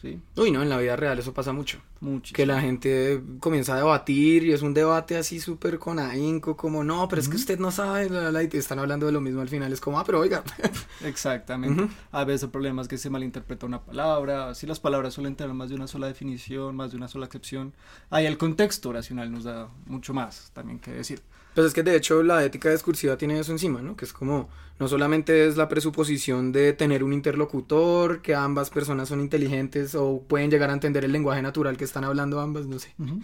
[0.05, 0.21] ¿Sí?
[0.37, 1.79] Uy, no, en la vida real eso pasa mucho.
[2.01, 2.37] Muchísimo.
[2.37, 6.85] Que la gente comienza a debatir y es un debate así súper con ahínco, como
[6.85, 9.13] no, pero es que usted no sabe, la, la, la", y te están hablando de
[9.13, 9.73] lo mismo al final.
[9.73, 10.45] Es como, ah, pero oiga.
[11.05, 11.83] Exactamente.
[11.83, 11.93] Ujú.
[12.13, 14.55] A veces el problema es que se malinterpreta una palabra.
[14.55, 17.73] Si las palabras suelen tener más de una sola definición, más de una sola acepción,
[18.11, 21.23] ahí el contexto oracional nos da mucho más también que decir.
[21.55, 23.97] Pues es que de hecho la ética discursiva tiene eso encima, ¿no?
[23.97, 24.49] Que es como,
[24.81, 30.23] no solamente es la presuposición de tener un interlocutor, que ambas personas son inteligentes o
[30.27, 33.21] pueden llegar a entender el lenguaje natural que están hablando ambas, no sé, Ujú.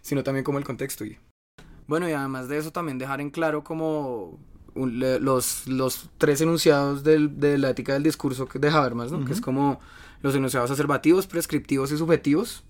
[0.00, 1.04] sino también como el contexto.
[1.04, 1.18] Y...
[1.88, 4.38] Bueno, y además de eso también dejar en claro como
[4.74, 9.24] un- le- los, los tres enunciados del- de la ética del discurso de Habermas, ¿no?
[9.24, 9.80] Que es como
[10.22, 12.62] los enunciados aservativos, prescriptivos y subjetivos.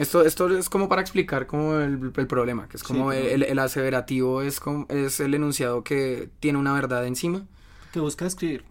[0.00, 3.28] Esto, esto es como para explicar como el, el problema, que es Sí, como pero-
[3.28, 7.46] el, el aseverativo es, como, es el enunciado que tiene una verdad encima.
[7.92, 8.64] Que busca describir,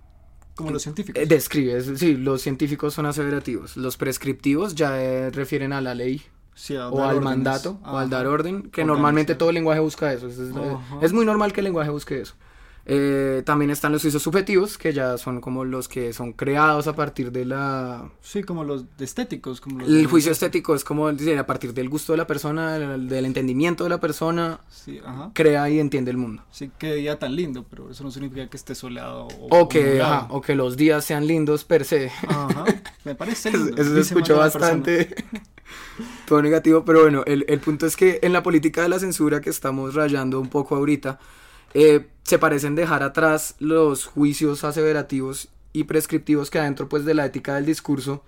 [0.55, 1.21] como los científicos.
[1.21, 3.77] Eh, describe, es- sí, los científicos son aseverativos.
[3.77, 6.23] Los prescriptivos ya eh, refieren a la ley
[6.55, 7.23] Sí, o al órdenes.
[7.23, 8.17] mandato o al Ajá.
[8.17, 8.85] dar orden, que Organizar.
[8.87, 10.27] normalmente todo el lenguaje busca eso.
[10.27, 10.97] Es, es- Ajá.
[11.01, 12.33] es muy normal que el lenguaje busque eso.
[12.91, 16.95] Eh, también están los juicios subjetivos, que ya son como los que son creados a
[16.95, 18.09] partir de la...
[18.21, 19.61] Sí, como los estéticos.
[19.61, 22.79] Como los El juicio estético es como decir, a partir del gusto de la persona,
[22.79, 25.29] del, del entendimiento de la persona, Sí, ajá.
[25.35, 26.43] crea y entiende el mundo.
[26.49, 30.01] Sí, qué día tan lindo, pero eso no significa que esté soleado o, O que,
[30.01, 32.11] ajá, o que los días sean lindos per se.
[32.27, 32.65] Ajá,
[33.05, 33.73] me parece Eso, lindo.
[33.81, 35.13] eso se dice escuchó bastante.
[36.25, 39.41] Todo negativo, pero bueno, el, el punto es que en la política de la censura
[39.41, 41.19] que estamos rayando un poco ahorita,
[41.73, 47.25] eh, se parecen dejar atrás los juicios aseverativos y prescriptivos que adentro pues de la
[47.25, 48.23] ética del discurso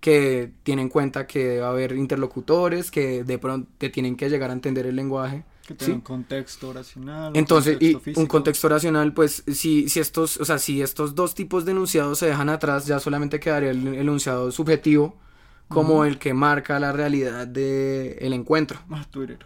[0.00, 4.50] que tienen en cuenta que debe haber interlocutores, que de pronto te tienen que llegar
[4.50, 5.44] a entender el lenguaje.
[5.66, 5.92] Que tenga ¿sí?
[5.92, 7.30] un contexto oracional.
[7.30, 8.20] un Entonces, y contexto físico.
[8.20, 12.18] un contexto racional, pues si, si estos, o sea, si estos dos tipos de enunciados
[12.18, 15.16] se dejan atrás, ya solamente quedaría el, enunciado subjetivo
[15.68, 18.80] como el que marca la realidad del el encuentro.
[18.90, 19.38] Ah, Twitter.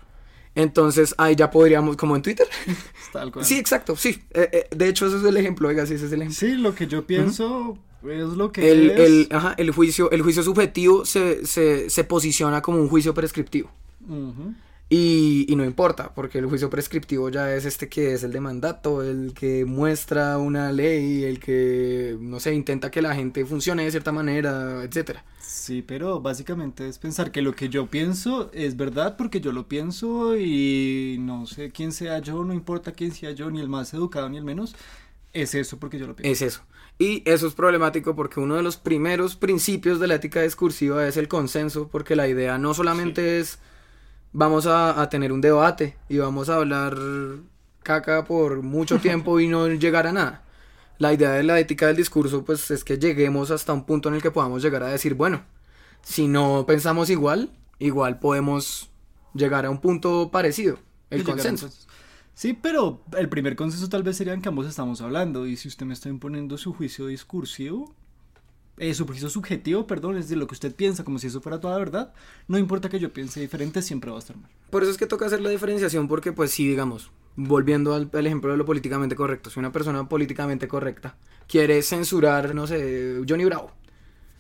[0.55, 2.47] Entonces ahí ya podríamos, como en Twitter.
[3.13, 3.45] Tal cual.
[3.45, 4.23] Sí, exacto, sí.
[4.31, 6.39] Eh, eh, de hecho, ese es el ejemplo, oiga, sí, ese es el ejemplo.
[6.39, 8.99] Sí, lo que yo pienso es lo que El, es.
[9.01, 13.71] el, ajá, el, juicio, el juicio subjetivo se, se, se posiciona como un juicio prescriptivo.
[14.09, 14.55] Ujú.
[14.89, 18.41] Y, y no importa, porque el juicio prescriptivo ya es este que es el de
[18.41, 23.85] mandato, el que muestra una ley, el que, no sé, intenta que la gente funcione
[23.85, 25.25] de cierta manera, etcétera.
[25.41, 29.67] Sí, pero básicamente es pensar que lo que yo pienso es verdad porque yo lo
[29.69, 33.95] pienso y no sé quién sea yo, no importa quién sea yo, ni el más
[33.95, 34.77] educado ni el menos,
[35.33, 36.33] es eso porque yo lo pienso.
[36.33, 36.63] Es eso.
[36.99, 41.17] Y eso es problemático porque uno de los primeros principios de la ética discursiva es
[41.17, 43.59] el consenso, porque la idea no solamente es
[44.35, 46.99] vamos a, a tener un debate y vamos a hablar
[47.83, 50.45] caca por mucho tiempo y no llegar a nada.
[50.99, 54.17] La idea de la ética del discurso pues es que lleguemos hasta un punto en
[54.17, 55.43] el que podamos llegar a decir, bueno,
[56.03, 58.91] si no pensamos igual, igual podemos
[59.35, 60.79] llegar a un punto parecido,
[61.11, 61.71] el Y consenso.
[62.35, 65.69] Sí, pero el primer consenso tal vez sería en que ambos estamos hablando y si
[65.69, 67.95] usted me está imponiendo su juicio discursivo,
[68.79, 71.61] eh, su juicio subjetivo, perdón, es de lo que usted piensa como si eso fuera
[71.61, 72.13] toda verdad,
[72.49, 74.51] no importa que yo piense diferente, siempre va a estar mal.
[74.71, 78.27] Por eso es que toca hacer la diferenciación porque pues sí, digamos, volviendo al, al
[78.27, 83.45] ejemplo de lo políticamente correcto, si una persona políticamente correcta quiere censurar, no sé, Johnny
[83.45, 83.73] Bravo,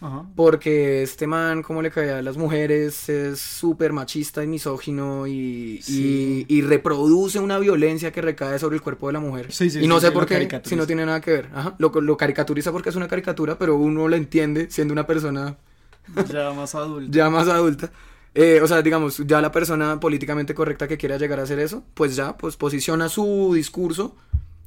[0.07, 0.27] Ajá.
[0.37, 5.81] porque este man, como le cae a las mujeres, es súper machista y misógino y,
[5.83, 6.45] Sí.
[6.47, 9.51] y, y reproduce una violencia que recae sobre el cuerpo de la mujer.
[9.53, 11.49] Sí, sí, y no sí, sé sí, por qué, si no tiene nada que ver.
[11.55, 15.57] Ajá, lo, lo caricaturiza porque es una caricatura, pero uno lo entiende siendo una persona
[16.31, 17.11] Ya más adulto.
[17.11, 17.91] ya más adulta.
[18.35, 21.85] Eh, o sea, digamos, ya la persona políticamente correcta que quiera llegar a hacer eso,
[21.95, 24.17] pues ya, pues posiciona su discurso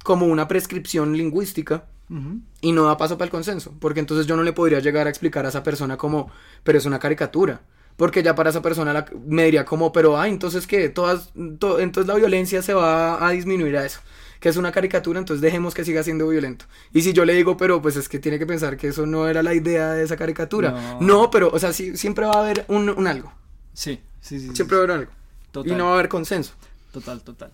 [0.04, 2.40] como una prescripción lingüística Ujú.
[2.62, 5.10] y no da paso para el consenso, porque entonces yo no le podría llegar a
[5.10, 6.32] explicar a esa persona como,
[6.64, 7.62] pero es una caricatura,
[7.98, 11.80] porque ya para esa persona la, me diría como, pero, ah, entonces que todas, to-
[11.80, 14.00] entonces la violencia se va a disminuir a eso,
[14.40, 16.66] que es una caricatura, entonces dejemos que siga siendo violento.
[16.94, 19.28] Y si yo le digo, pero pues es que tiene que pensar que eso no
[19.28, 21.02] era la idea de esa caricatura, No.
[21.02, 23.34] no, pero, o sea, sí, siempre va a haber un, un algo,
[23.74, 24.50] Sí, sí, sí.
[24.50, 25.12] sí, siempre va a haber algo,
[25.52, 25.72] Total.
[25.72, 26.54] y no va a haber consenso.
[26.94, 27.52] Total, total.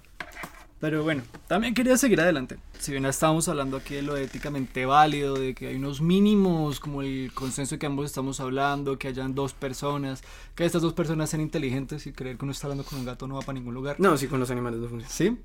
[0.84, 2.58] Pero bueno, también quería seguir adelante.
[2.78, 7.02] Si bien estábamos hablando aquí de lo éticamente válido, de que hay unos mínimos, como
[7.02, 10.24] el consenso que ambos estamos hablando, que hayan dos personas,
[10.56, 13.30] que estas dos personas sean inteligentes y creer que uno está hablando con un gato
[13.30, 13.96] no va para ningún lugar.
[13.98, 15.10] No, sí, con los animales no funciona.
[15.10, 15.38] ¿Sí?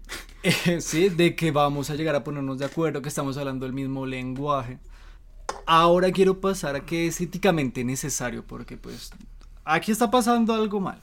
[0.43, 3.73] Eh, sí, de que vamos a llegar a ponernos de acuerdo, que estamos hablando el
[3.73, 4.81] mismo lenguaje.
[5.67, 9.13] Ahora quiero pasar a que es éticamente necesario, porque pues
[9.65, 11.01] aquí está pasando algo mal.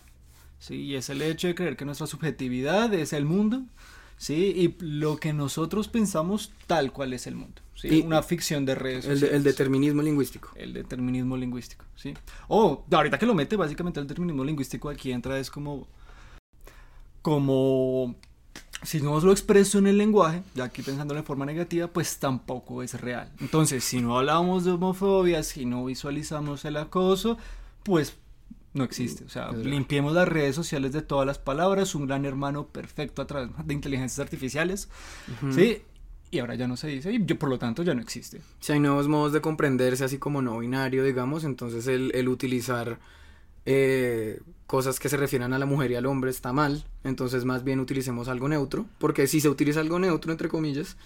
[0.60, 3.64] Sí, y es el hecho de creer que nuestra subjetividad es el mundo
[4.18, 4.54] ¿sí?
[4.56, 7.62] Y lo que nosotros pensamos tal cual es el mundo.
[7.76, 8.02] ¿sí?
[8.06, 9.36] Una ficción de redes sociales.
[9.36, 10.50] El, determinismo lingüístico.
[10.56, 12.14] El determinismo lingüístico, ¿sí?
[12.48, 15.88] O, ahorita que lo mete, básicamente el determinismo lingüístico aquí entra es como...
[17.22, 18.16] Como...
[18.84, 22.84] Si no lo expreso en el lenguaje, ya aquí pensando de forma negativa, pues tampoco
[22.84, 23.32] es real.
[23.40, 27.38] Entonces, si no hablamos de homofobia, si no visualizamos el acoso,
[27.84, 28.16] pues
[28.76, 29.24] no existe.
[29.24, 33.28] O sea, limpiemos las redes sociales de todas las palabras, un gran hermano perfecto a
[33.28, 34.90] través de inteligencias artificiales.
[35.52, 35.82] ¿Sí?
[36.30, 38.42] Y ahora ya no se dice, y yo, por lo tanto ya no existe.
[38.60, 43.00] Si hay nuevos modos de comprenderse, así como no binario, digamos, entonces el, el utilizar
[43.66, 46.84] eh, cosas que se refieran a la mujer y al hombre está mal.
[47.06, 50.98] Entonces, más bien utilicemos algo neutro, porque si se utiliza algo neutro, entre comillas,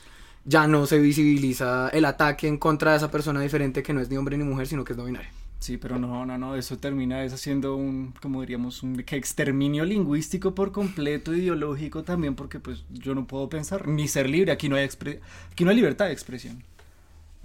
[0.44, 4.10] ya no se visibiliza el ataque en contra de esa persona diferente que no es
[4.10, 5.30] ni hombre ni mujer, sino que es no binario.
[5.60, 10.56] Sí, pero no, no, no, eso termina es haciendo un, como diríamos, un exterminio lingüístico
[10.56, 14.78] por completo, ideológico también, porque pues yo no puedo pensar ni ser libre, aquí no
[14.78, 16.64] hay, aquí no hay libertad de expresión.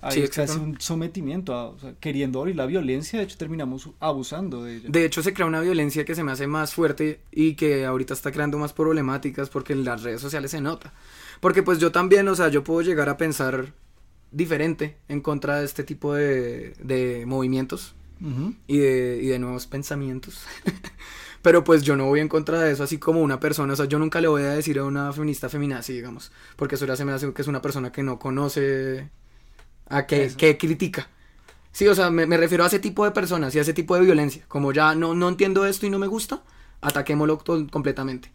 [0.00, 3.90] Hay sí, casi un sometimiento, a, o sea, queriendo y la violencia, de hecho terminamos
[3.98, 4.88] abusando de ella.
[4.88, 8.14] De hecho se crea una violencia que se me hace más fuerte y que ahorita
[8.14, 10.92] está creando más problemáticas porque en las redes sociales se nota.
[11.40, 13.72] Porque pues yo también, o sea, yo puedo llegar a pensar
[14.31, 17.94] diferente en contra de este tipo de, de movimientos
[18.66, 20.44] y, de, y de nuevos pensamientos.
[21.42, 23.85] Pero pues yo no voy en contra de eso así como una persona, o sea,
[23.85, 27.05] yo nunca le voy a decir a una feminista feminazi, digamos, porque eso ya se
[27.05, 29.11] me hace que es una persona que no conoce
[29.88, 31.11] a qué, que critica.
[31.70, 33.94] Sí, o sea, me, me, refiero a ese tipo de personas y a ese tipo
[33.94, 34.44] de violencia.
[34.48, 36.42] Como ya no, no entiendo esto y no me gusta,
[36.81, 38.31] ataquémoslo completamente.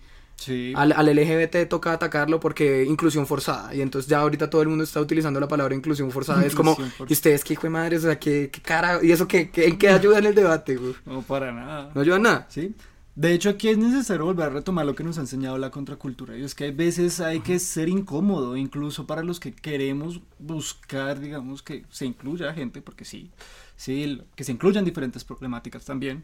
[0.76, 3.74] Al, al, LGBT toca atacarlo porque inclusión forzada.
[3.74, 6.46] Y entonces ya ahorita todo el mundo está utilizando la palabra inclusión forzada.
[6.46, 7.98] es como, ¿y ustedes qué hijo de madre?
[7.98, 9.00] O sea, ¿qué, cara?
[9.04, 10.96] ¿Y eso qué, qué, qué ayuda en el debate, güey?
[11.06, 11.92] No, para nada.
[11.94, 12.48] No ayuda en nada.
[12.50, 12.74] Sí.
[13.20, 16.38] De hecho, aquí es necesario volver a retomar lo que nos ha enseñado la contracultura.
[16.38, 21.20] Y es que hay veces hay que ser incómodo, incluso para los que queremos buscar,
[21.20, 23.30] digamos, que se incluya gente, porque sí,
[23.76, 26.24] sí, que se incluyan diferentes problemáticas también.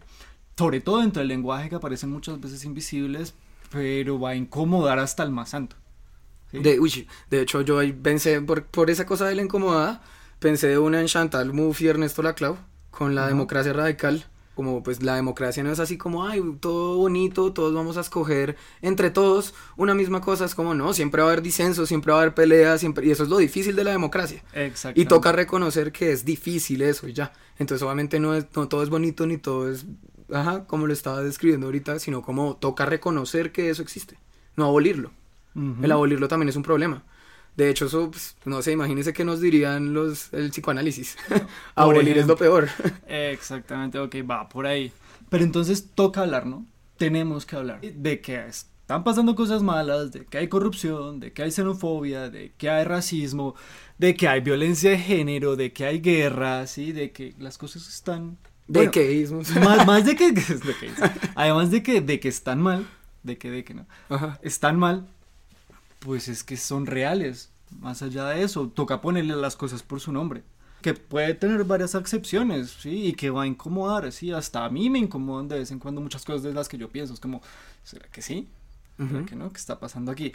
[0.57, 3.33] Sobre todo dentro del lenguaje que aparecen muchas veces invisibles,
[3.71, 5.75] pero va a incomodar hasta el más santo.
[6.51, 10.01] De, uy, de hecho, yo ahí pensé, por, por esa cosa de la incomodada,
[10.39, 12.57] pensé de una en Chantal Mouffe y Ernesto Laclau,
[12.91, 14.25] con la democracia radical.
[14.55, 18.55] Como pues la democracia no es así como, ay, todo bonito, todos vamos a escoger
[18.81, 20.45] entre todos una misma cosa.
[20.45, 23.05] Es como, no, siempre va a haber disenso, siempre va a haber peleas, siempre...
[23.05, 24.41] y eso es lo difícil de la democracia.
[24.95, 27.33] Y toca reconocer que es difícil eso y ya.
[27.59, 29.85] Entonces, obviamente, no, es, no todo es bonito ni todo es
[30.31, 34.17] ajá, como lo estaba describiendo ahorita, sino como toca reconocer que eso existe,
[34.55, 35.11] no abolirlo.
[35.81, 37.03] El abolirlo también es un problema.
[37.55, 41.17] De hecho, eso, pues, no sé, imagínense qué nos dirían los, el psicoanálisis.
[41.75, 42.67] Abolir es lo peor.
[43.07, 44.91] Exactamente, ok, va por ahí.
[45.29, 46.65] Pero entonces toca hablar, ¿no?
[46.97, 51.43] Tenemos que hablar de que están pasando cosas malas, de que hay corrupción, de que
[51.43, 53.55] hay xenofobia, de que hay racismo,
[53.97, 56.91] de que hay violencia de género, de que hay guerra, ¿sí?
[56.91, 59.27] De que las cosas están de que
[59.59, 60.33] más, más de que,
[61.35, 62.87] además de que de que están mal,
[63.23, 63.85] de que de que no,
[64.41, 65.07] están mal,
[65.99, 67.51] pues es que son reales.
[67.79, 70.43] Más allá de eso, toca ponerle las cosas por su nombre.
[70.81, 74.89] Que puede tener varias excepciones, sí, y que va a incomodar, sí, hasta a mí
[74.89, 77.41] me incomodan de vez en cuando muchas cosas de las que yo pienso, es como,
[77.83, 78.47] ¿será que sí?
[78.97, 79.51] ¿Será que no?
[79.51, 80.31] ¿Qué está pasando aquí?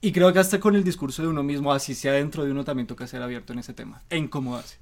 [0.00, 2.64] Y creo que hasta con el discurso de uno mismo, así sea dentro de uno,
[2.64, 4.78] también toca ser abierto en ese tema, e incomodarse.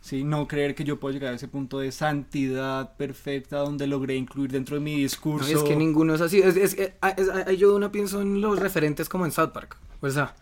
[0.00, 0.24] ¿Sí?
[0.24, 4.50] No creer que yo puedo llegar a ese punto de santidad perfecta donde logré incluir
[4.50, 5.50] dentro de mi discurso.
[5.50, 6.40] No, es que ninguno es así.
[6.40, 9.76] Es, es, es, yo una pienso en los referentes como en South Park.
[10.00, 10.34] O sea,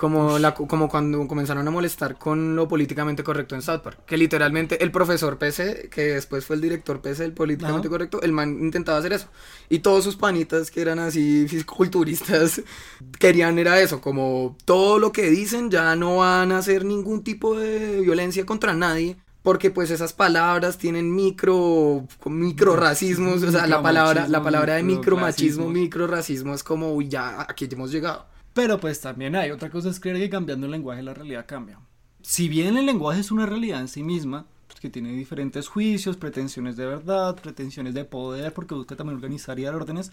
[0.00, 3.98] como, la, como cuando comenzaron a molestar con lo políticamente correcto en South Park.
[4.06, 8.32] Que literalmente el profesor PC, que después fue el director PC del políticamente correcto, el
[8.32, 9.26] man intentaba hacer eso.
[9.68, 12.62] Y todos sus panitas que eran así fisiculturistas
[13.18, 17.58] querían era eso, como todo lo que dicen ya no van a hacer ningún tipo
[17.58, 23.82] de violencia contra nadie porque pues esas palabras tienen micro micro racismos, o sea, la
[23.82, 28.29] palabra la palabra de micro machismo, micro racismo es como uy, ya aquí hemos llegado.
[28.54, 31.78] Pero pues también hay otra cosa es creer que cambiando el lenguaje la realidad cambia.
[32.22, 36.16] Si bien el lenguaje es una realidad en sí misma, pues, que tiene diferentes juicios,
[36.16, 40.12] pretensiones de verdad, pretensiones de poder, porque busca también organizar y dar órdenes,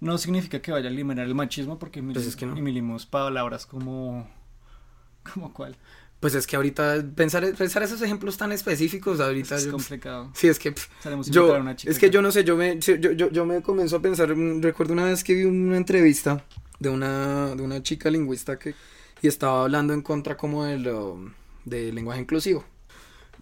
[0.00, 2.98] no significa que vaya a eliminar el machismo, porque pues es que no.
[3.10, 4.28] palabras como...
[5.34, 5.76] ¿Como cuál?
[6.20, 10.30] Pues es que ahorita pensar, pensar esos ejemplos tan específicos ahorita es complicado.
[10.34, 10.72] Sí, es que
[11.28, 14.34] yo es que yo no sé, yo me yo, yo, yo me comienzo a pensar,
[14.34, 16.42] mm, recuerdo una vez que vi una entrevista
[16.78, 18.74] de una, de una chica lingüista que
[19.22, 20.88] y estaba hablando en contra como del,
[21.64, 22.64] del lenguaje inclusivo.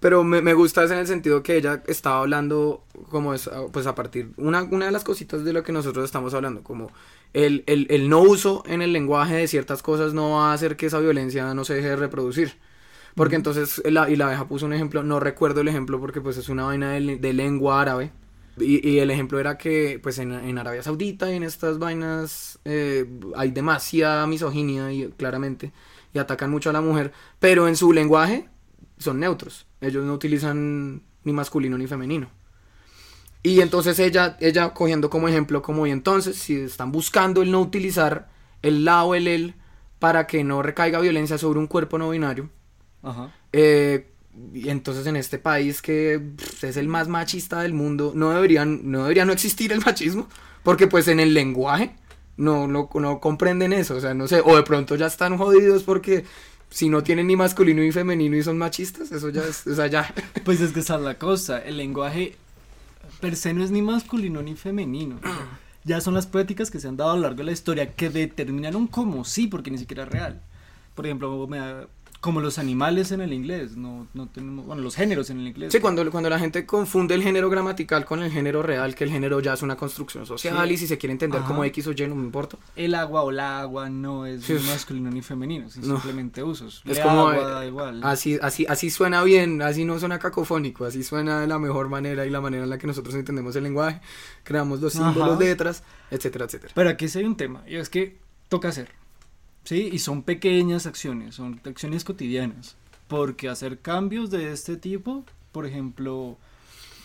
[0.00, 3.94] Pero me, me gusta en el sentido que ella estaba hablando como es, pues a
[3.94, 6.90] partir, una, una de las cositas de lo que nosotros estamos hablando, como
[7.32, 10.76] el, el, el no uso en el lenguaje de ciertas cosas no va a hacer
[10.76, 12.54] que esa violencia no se deje de reproducir.
[13.14, 16.36] Porque entonces, la, y la abeja puso un ejemplo, no recuerdo el ejemplo porque pues
[16.36, 18.12] es una vaina de, de lengua árabe.
[18.58, 22.60] Y, y, el ejemplo era que pues en, en Arabia Saudita y en estas vainas
[22.64, 25.72] eh, hay demasiada misoginia y claramente
[26.12, 28.48] y atacan mucho a la mujer, pero en su lenguaje
[28.98, 29.66] son neutros.
[29.80, 32.28] Ellos no utilizan ni masculino ni femenino.
[33.42, 37.60] Y entonces ella, ella cogiendo como ejemplo, como y entonces, si están buscando el no
[37.60, 38.30] utilizar
[38.62, 39.54] el la o el el
[39.98, 42.48] para que no recaiga violencia sobre un cuerpo no binario,
[43.02, 43.32] Ajá.
[43.52, 44.13] eh,
[44.52, 46.20] y entonces en este país que
[46.62, 50.28] es el más machista del mundo, no deberían, no debería no existir el machismo,
[50.62, 51.94] porque pues en el lenguaje
[52.36, 55.82] no, no, no comprenden eso, o sea, no sé, o de pronto ya están jodidos
[55.84, 56.24] porque
[56.70, 60.12] si no tienen ni masculino ni femenino y son machistas, eso ya es, o.
[60.44, 62.34] Pues es que esa es la cosa, el lenguaje
[63.20, 65.20] per se no es ni masculino ni femenino.
[65.84, 68.10] ya son las prácticas que se han dado a lo largo de la historia que
[68.10, 70.40] determinan un como sí, porque ni siquiera es real.
[70.96, 71.86] Por ejemplo, me da-
[72.24, 75.70] como los animales en el inglés, no, no tenemos, bueno, los géneros en el inglés.
[75.70, 79.10] Sí, cuando, cuando la gente confunde el género gramatical con el género real, que el
[79.10, 80.72] género ya es una construcción social Sí.
[80.72, 81.48] y si se quiere entender Ajá.
[81.48, 82.56] como X o Y, no me importa.
[82.76, 84.54] El agua o la agua no es Sí.
[84.54, 85.70] ni masculino ni femenino, No.
[86.00, 86.80] simplemente usos.
[86.86, 88.00] Es Le como, agua, eh, da igual.
[88.02, 92.24] Así, así, así suena bien, así no suena cacofónico, así suena de la mejor manera
[92.24, 94.00] y la manera en la que nosotros entendemos el lenguaje,
[94.44, 95.12] creamos los Ajá.
[95.12, 96.72] símbolos, letras, etcétera, etcétera.
[96.74, 98.88] Pero aquí sí hay un tema, y es que toca hacer.
[99.64, 99.88] ¿Sí?
[99.92, 102.76] Y son pequeñas acciones, son acciones cotidianas.
[103.08, 106.36] Porque hacer cambios de este tipo, por ejemplo,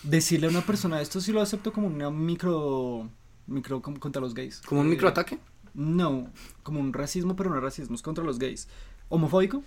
[0.02, 3.08] decirle a una persona, esto sí lo acepto como una micro.
[3.46, 4.60] micro contra los gays.
[4.66, 5.38] ¿Como un Eh, microataque?
[5.74, 6.30] No,
[6.62, 8.68] como un racismo, pero no es racismo, es contra los gays.
[9.08, 9.62] ¿Homofóbico?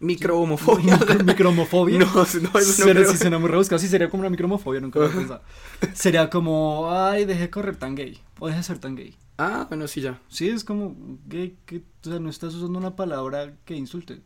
[0.00, 0.96] Microhomofobia.
[0.98, 1.98] Micro- Microhomofobia.
[2.00, 3.12] No, no, eso no Pero creo.
[3.12, 5.42] si suena muy rebuscado, sí sería como una microhomofobia, nunca lo he pensado.
[5.94, 9.14] Sería como, ay, deje de correr tan gay, o deje de ser tan gay.
[9.38, 10.20] Ah, bueno, sí, ya.
[10.28, 10.96] Sí, es como
[11.26, 14.20] gay, que, o sea, no estás usando una palabra que insulte.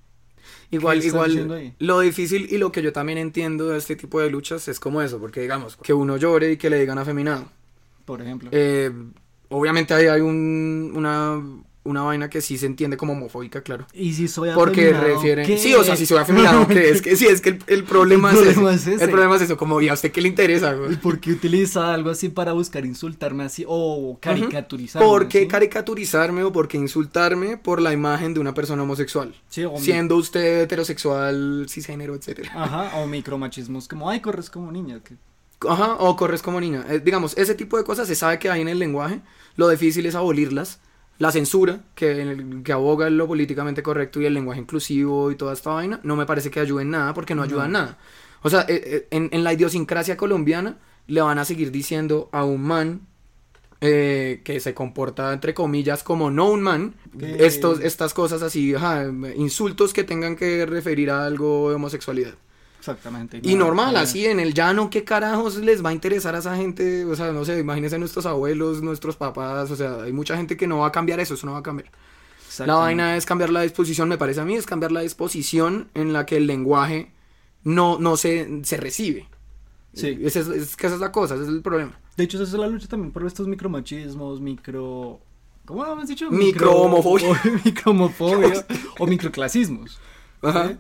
[0.71, 3.97] Igual, ¿Qué estás haciendo igual, lo difícil y lo que yo también entiendo de este
[3.97, 6.99] tipo de luchas es como eso, porque digamos, que uno llore y que le digan
[6.99, 7.51] afeminado.
[8.05, 8.49] Por ejemplo.
[8.53, 8.91] Eh,
[9.49, 11.43] obviamente ahí hay un, una,
[11.91, 13.87] una vaina que sí se entiende como homofóbica, claro.
[13.93, 15.47] y si soy Porque refieren.
[15.47, 15.59] ¿qué?
[15.59, 18.31] Sí, o sea, si soy afeminado, que es que sí, es que el, el problema,
[18.31, 18.91] El es, problema ese.
[18.91, 19.05] es ese.
[19.05, 20.73] El problema es eso, como, ¿y a usted qué le interesa?
[20.73, 20.93] güey?
[20.95, 25.07] ¿Y por qué utiliza algo así para buscar insultarme así o caricaturizarme?
[25.07, 25.49] ¿Por qué ¿sí?
[25.49, 29.35] caricaturizarme o por qué insultarme por la imagen de una persona homosexual?
[29.49, 32.51] Sí, o mi- Siendo usted heterosexual, cisgénero, etcétera.
[32.55, 35.01] Ajá, o micromachismos, como, ay, corres como niña.
[35.03, 35.17] que-
[35.69, 36.87] Ajá, o corres como niña.
[36.89, 39.21] Eh, digamos, ese tipo de cosas se sabe que hay en el lenguaje.
[39.57, 40.81] Lo difícil es abolirlas.
[41.21, 45.71] La censura, que, que aboga lo políticamente correcto y el lenguaje inclusivo y toda esta
[45.71, 47.99] vaina, no me parece que ayude en nada porque no ayuda en nada.
[48.43, 50.79] O sea, eh, eh, en, en la idiosincrasia colombiana
[51.09, 53.03] le van a seguir diciendo a un man
[53.83, 59.07] eh, que se comporta, entre comillas, como no un man, estos, estas cosas así, ajá,
[59.37, 62.35] insultos que tengan que referir a algo de homosexualidad.
[62.81, 63.41] Exactamente.
[63.43, 66.39] Y no, normal, eh, así en el llano, ¿qué carajos les va a interesar a
[66.39, 67.05] esa gente?
[67.05, 70.67] O sea, no sé, imagínense nuestros abuelos, nuestros papás, o sea, hay mucha gente que
[70.67, 71.91] no va a cambiar eso, eso no va a cambiar.
[72.67, 76.13] La vaina es cambiar la disposición, me parece a mí, es cambiar la disposición en
[76.13, 77.13] la que el lenguaje
[77.63, 79.29] no, no se, se recibe.
[79.93, 80.19] Sí.
[80.23, 81.93] Esa es, es que esa es la cosa, ese es el problema.
[82.17, 85.21] De hecho, esa es la lucha también por estos micromachismos, micro...
[85.67, 86.31] ¿Cómo habíamos dicho?
[86.31, 87.29] Microhomofobia.
[87.29, 88.67] Micro- Microhomofobia
[88.99, 89.99] o microclasismos.
[90.43, 90.69] Ajá.
[90.69, 90.77] ¿sí?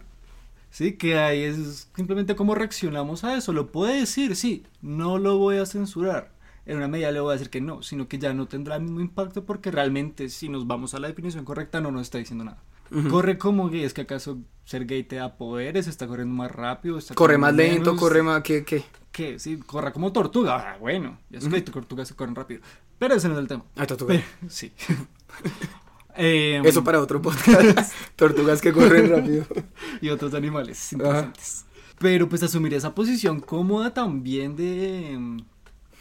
[0.70, 3.52] Sí, que ahí es simplemente cómo reaccionamos a eso.
[3.52, 6.32] Lo puede decir, sí, no lo voy a censurar.
[6.66, 8.82] En una medida le voy a decir que no, sino que ya no tendrá el
[8.82, 12.44] mismo impacto porque realmente si nos vamos a la definición correcta no nos está diciendo
[12.44, 12.62] nada.
[13.08, 16.98] Corre como gay, es que acaso ser gay te da poderes, está corriendo más rápido,
[16.98, 18.00] está Corre más lento, menos.
[18.00, 18.64] corre más que...
[18.64, 18.82] que...
[19.12, 19.38] ¿Qué?
[19.38, 20.56] Sí, corra como tortuga.
[20.72, 21.70] Ah, bueno, ya sé que Ujú.
[21.72, 22.60] tortugas se corren rápido.
[22.98, 23.64] Pero ese no es el tema.
[23.76, 24.14] Ay, tortuga.
[24.14, 24.72] Pe- sí.
[26.16, 27.92] Em, Eso para otro podcast.
[28.16, 29.46] Tortugas que corren rápido.
[30.00, 31.64] y otros animales interesantes.
[31.98, 35.40] Pero pues asumir esa posición cómoda también de, em,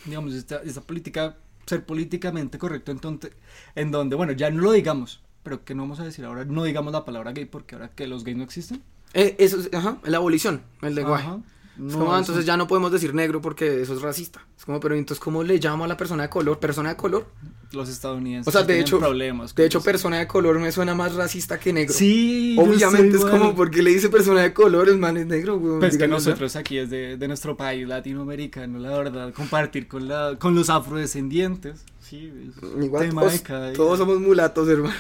[0.06, 3.32] digamos, esta, esta política, ser políticamente correcto entonces,
[3.76, 6.64] en donde, bueno, ya no lo digamos, pero que no vamos a decir ahora, no
[6.64, 8.82] digamos la palabra gay porque ahora que los gays no existen.
[9.14, 11.28] Eh, eso es, ajá, la abolición, el lenguaje.
[11.28, 11.40] Ajá.
[11.88, 14.46] Es como, ah, entonces ya no podemos decir negro porque eso es racista.
[14.58, 16.60] Es como, pero entonces, ¿cómo le llamo a la persona de color?
[16.60, 17.28] ¿Persona de color?
[17.72, 19.86] los estadounidenses O sea, de hecho- problemas De hecho, eso.
[19.86, 21.94] persona de color me suena más racista que negro.
[21.94, 23.32] Sí, Obviamente es igual.
[23.40, 24.90] como, porque le dice persona de color?
[24.90, 25.78] El man es negro, weón.
[25.80, 30.36] Pues que nosotros aquí es de, de nuestro país latinoamericano, la verdad, compartir con la
[30.40, 31.86] con los afrodescendientes.
[32.00, 33.78] Sí, es Igual tema todos, de cada día.
[33.78, 34.96] todos somos mulatos, hermano.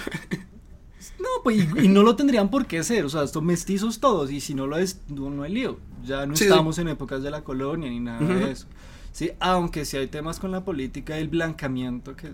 [1.19, 4.31] No, pues y, y no lo tendrían por qué ser, o sea, estos mestizos todos,
[4.31, 5.77] y si no lo es, no, no hay lío.
[6.09, 8.33] Ya no Sí, estamos en épocas de la colonia ni nada Ujú.
[8.33, 8.65] de eso.
[9.11, 12.33] Sí, aunque sí hay temas con la política y el blancamiento que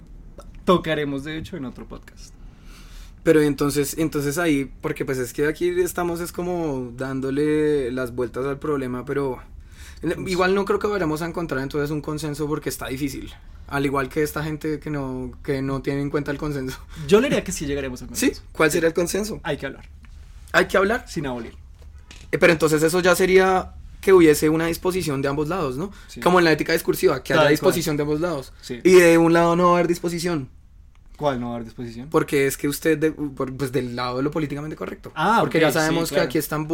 [0.63, 2.33] tocaremos de hecho en otro podcast.
[3.23, 8.45] Pero entonces, entonces ahí, porque pues es que aquí estamos es como dándole las vueltas
[8.45, 9.39] al problema, pero
[10.27, 13.33] igual no creo que vayamos a encontrar entonces un consenso porque está difícil.
[13.67, 16.77] Al igual que esta gente que no, que no tiene en cuenta el consenso.
[17.07, 18.35] Yo le diría que sí llegaremos a consenso.
[18.41, 18.47] ¿Sí?
[18.51, 19.39] ¿Cuál sería el consenso?
[19.43, 19.89] Hay que hablar.
[20.51, 21.05] ¿Hay que hablar?
[21.09, 21.53] Sin abolir.
[22.35, 23.71] Eh, pero entonces eso ya sería
[24.01, 25.91] que hubiese una disposición de ambos lados, ¿no?
[26.21, 28.51] Como en la ética discursiva, que haya disposición de ambos lados.
[28.69, 30.49] Y de un lado no va a haber disposición.
[31.17, 32.09] ¿Cuál no va a haber disposición?
[32.09, 35.13] Porque es que usted, pues del lado de lo políticamente correcto.
[35.15, 36.67] Ah, Porque ya sabemos que aquí están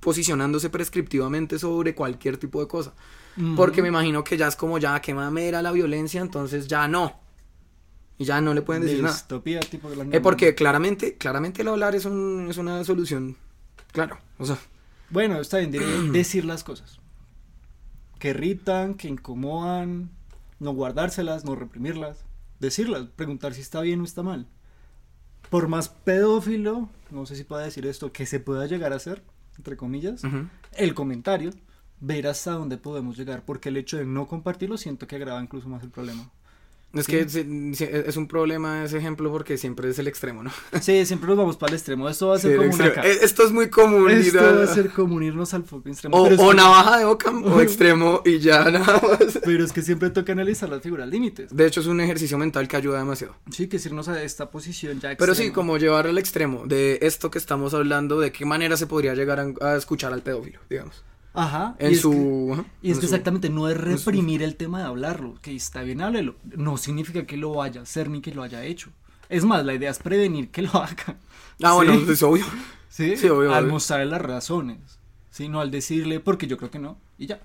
[0.00, 2.94] posicionándose prescriptivamente sobre cualquier tipo de cosa.
[3.54, 7.20] Porque me imagino que ya es como ya que mamera la violencia, entonces ya no.
[8.18, 9.14] Y ya no le pueden decir nada.
[9.70, 13.36] Tipo eh, porque claramente, claramente el hablar es, un, es una solución.
[13.92, 14.56] Claro, o sea.
[15.10, 15.72] Bueno, está bien,
[16.12, 17.00] decir las cosas.
[18.18, 20.10] Que irritan, que incomodan,
[20.58, 22.26] no guardárselas, no reprimirlas
[22.58, 24.46] decirlas, preguntar si está bien o está mal.
[25.50, 29.22] Por más pedófilo, no sé si pueda decir esto, que se pueda llegar a hacer,
[29.56, 30.22] entre comillas,
[30.72, 31.50] el comentario,
[32.00, 35.68] ver hasta dónde podemos llegar, porque el hecho de no compartirlo siento que agrava incluso
[35.68, 36.30] más el problema.
[36.98, 37.20] Es que
[38.06, 40.50] es un problema ese ejemplo porque siempre es el extremo, ¿no?
[40.80, 42.08] Sí, siempre nos vamos para el extremo.
[42.08, 44.10] Esto va a ser como una eh, Esto es muy común.
[44.10, 46.16] Esto va a ser como unirnos al foco extremo.
[46.16, 49.38] O, navaja de Ockham o extremo y ya nada más.
[49.44, 51.54] Pero es que siempre toca analizar las figuras límites.
[51.54, 53.34] De hecho, es un ejercicio mental que ayuda demasiado.
[53.50, 57.30] Sí, que irnos a esta posición ya Pero sí, como llevar al extremo de esto
[57.30, 61.04] que estamos hablando, de qué manera se podría llegar a escuchar al pedófilo, digamos.
[61.36, 61.76] Ajá.
[61.78, 62.10] En y su.
[62.12, 65.34] Es que, y es que exactamente no es reprimir el tema de hablarlo.
[65.42, 66.36] Que está bien, háblelo.
[66.56, 68.90] No significa que lo vaya a hacer ni que lo haya hecho.
[69.28, 71.18] Es más, la idea es prevenir que lo haga.
[71.62, 72.44] Ah, bueno, es obvio.
[72.88, 73.54] Sí, sí obvio.
[73.54, 74.98] Al mostrarle las razones.
[75.30, 76.98] Sí, no al decirle, porque yo creo que no.
[77.18, 77.40] Y ya.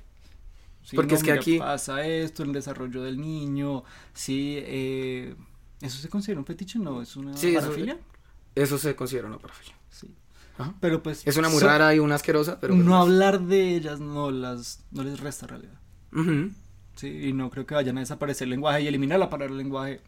[0.96, 1.60] porque es que aquí.
[1.60, 3.84] Pasa esto, el desarrollo del niño.
[4.14, 5.36] Sí, eh,
[5.82, 6.80] ¿Eso se considera un fetiche?
[6.80, 7.94] No, es una sí, parafilia.
[8.56, 9.76] Eso, eso se considera una parafilia.
[10.80, 11.22] Pero pues.
[11.26, 12.76] Es una muy rara y una asquerosa, pero.
[12.76, 15.80] No hablar de ellas no las no les resta realidad.
[16.96, 20.02] Sí, y no creo que vayan a desaparecer el lenguaje y eliminar la palabra lenguaje.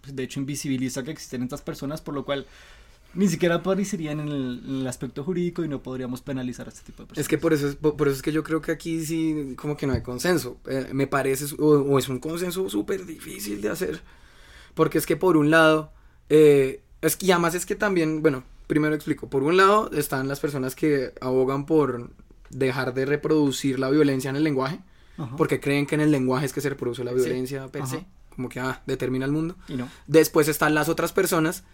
[0.00, 2.46] Pues, de hecho, invisibiliza que existen estas personas, por lo cual
[3.14, 7.08] ni siquiera aparecerían en el, aspecto jurídico y no podríamos penalizar a este tipo de
[7.08, 7.24] personas.
[7.24, 9.76] Es que por eso es, por, eso es que yo creo que aquí sí, como
[9.76, 10.58] que no hay consenso.
[10.66, 14.00] Eh, me parece, o, es un consenso súper difícil de hacer.
[14.74, 15.92] Porque es que por un lado,
[16.28, 19.28] eh, es que además es que también, bueno, primero explico.
[19.28, 22.10] Por un lado están las personas que abogan por
[22.50, 24.80] dejar de reproducir la violencia en el lenguaje,
[25.36, 28.04] porque creen que en el lenguaje es que se reproduce la violencia per se,
[28.34, 29.56] como que ah, determina el mundo.
[29.68, 29.88] Y no.
[30.06, 31.64] Después están las otras personas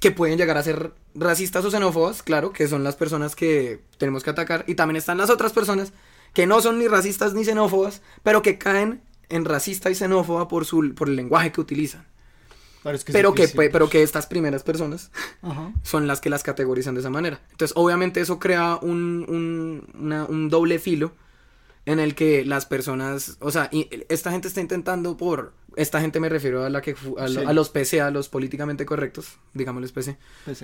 [0.00, 4.24] que pueden llegar a ser racistas o xenófobas, claro, que son las personas que tenemos
[4.24, 4.64] que atacar.
[4.66, 5.92] Y también están las otras personas
[6.32, 10.64] que no son ni racistas ni xenófobas, pero que caen en racista y xenófoba por,
[10.64, 12.09] su, por el lenguaje que utilizan
[12.82, 15.10] pero, que, pero que estas primeras personas
[15.82, 17.40] son las que las categorizan de esa manera.
[17.50, 21.12] Entonces, obviamente eso crea un, un, un doble filo
[21.86, 23.70] en el que las personas, o sea,
[24.08, 28.00] esta gente está intentando por, esta gente me refiero a la que a, los PC,
[28.00, 30.16] a los políticamente correctos, digámosles PC,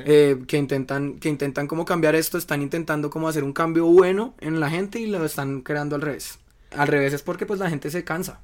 [0.05, 4.35] eh, que intentan que intentan como cambiar esto, están intentando como hacer un cambio bueno
[4.41, 6.39] en la gente y lo están creando al revés.
[6.77, 8.41] Al revés es porque pues la gente se cansa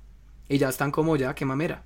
[0.48, 1.84] y ya están como ya, qué mamera.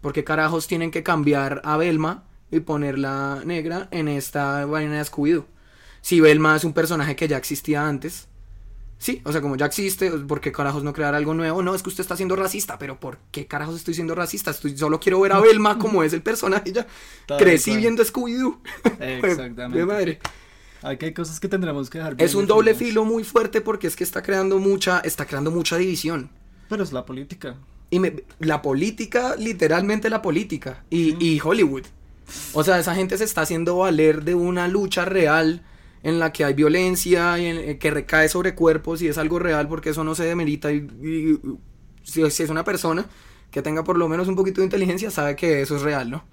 [0.00, 5.44] Porque carajos tienen que cambiar a Belma y ponerla negra en esta vaina de scooby
[6.00, 8.28] Si Belma es un personaje que ya existía antes,
[8.98, 11.62] sí, o sea, como ya existe, ¿por qué carajos no crear algo nuevo?
[11.62, 14.50] No, es que usted está siendo racista, pero ¿por qué carajos estoy siendo racista?
[14.50, 16.86] Estoy, solo quiero ver a Belma como es el personaje ya.
[17.38, 18.60] Crecí viendo Scooby-Doo.
[19.00, 19.78] Exactamente.
[19.78, 20.18] de madre.
[20.82, 22.14] Aquí hay cosas que tendremos que dejar.
[22.18, 25.76] Es un doble filo muy fuerte porque es que está creando mucha, está creando mucha
[25.76, 26.30] división.
[26.68, 27.56] Pero es la política.
[27.90, 28.00] Y
[28.40, 30.84] la política, literalmente la política.
[30.90, 31.84] Y, Hollywood.
[32.52, 35.62] O sea, esa gente se está haciendo valer de una lucha real
[36.02, 39.66] en la que hay violencia y eh, que recae sobre cuerpos y es algo real
[39.66, 40.70] porque eso no se demerita.
[40.70, 41.40] Y,
[42.02, 43.06] si, es una persona
[43.50, 46.24] que tenga por lo menos un poquito de inteligencia, sabe que eso es real, ¿no?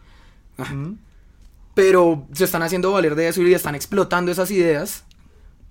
[1.73, 5.05] Pero se están haciendo valer de eso y están explotando esas ideas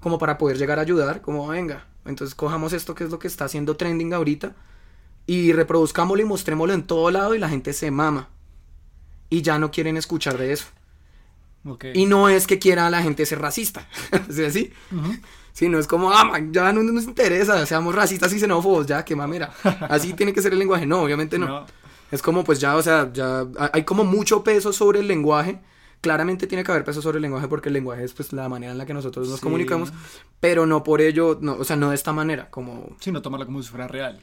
[0.01, 1.87] como para poder llegar a ayudar, como venga.
[2.07, 4.55] Entonces cojamos esto que es lo que está haciendo trending ahorita
[5.27, 8.29] y reproduzcámoslo y mostrémoslo en todo lado y la gente se mama.
[9.31, 10.67] Y ya no quieren escuchar de eso.
[11.95, 13.89] Y no es que quiera a la gente ser racista,
[14.31, 14.45] ¿sí?
[14.45, 14.73] así?
[15.53, 19.53] Sino es como, ah, ya no nos interesa, seamos racistas y xenófobos, ya, qué mamera.
[19.89, 20.85] Así tiene que ser el lenguaje.
[20.85, 21.65] No, obviamente no.
[22.11, 25.61] Es como, pues ya, o sea, ya hay como mucho peso sobre el lenguaje.
[26.03, 28.73] Claramente tiene que haber peso sobre el lenguaje porque el lenguaje es pues la manera
[28.73, 29.91] en la que nosotros nos comunicamos,
[30.39, 32.95] pero no por ello, no, o sea, no de esta manera, como...
[33.01, 34.21] Sí, no tomarla como si fuera real.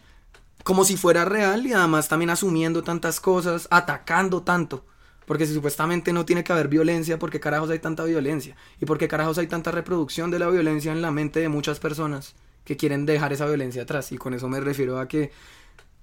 [0.64, 4.86] Como si fuera real y además también asumiendo tantas cosas, atacando tanto.
[5.26, 8.56] Porque si supuestamente no tiene que haber violencia, ¿por qué carajos hay tanta violencia?
[8.80, 11.80] ¿Y por qué carajos hay tanta reproducción de la violencia en la mente de muchas
[11.80, 12.36] personas
[12.66, 14.12] que quieren dejar esa violencia atrás?
[14.12, 15.32] Y con eso me refiero a que,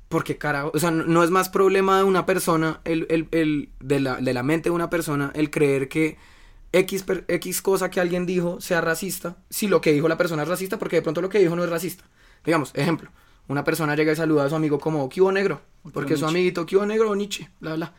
[0.09, 4.01] porque carajo, o sea, no es más problema de una persona, el, el, el, de,
[4.01, 6.17] la, de la mente de una persona, el creer que
[6.73, 10.43] X, per- X cosa que alguien dijo sea racista, si lo que dijo la persona
[10.45, 12.05] es racista, porque de pronto lo que dijo no es racista.
[12.45, 13.11] Digamos, ejemplo,
[13.49, 15.61] una persona llega y saluda a su amigo como, ¿qué hubo negro?
[15.93, 17.15] Porque su amiguito, ¿qué hubo negro?
[17.15, 17.93] Nietzsche, bla, bla.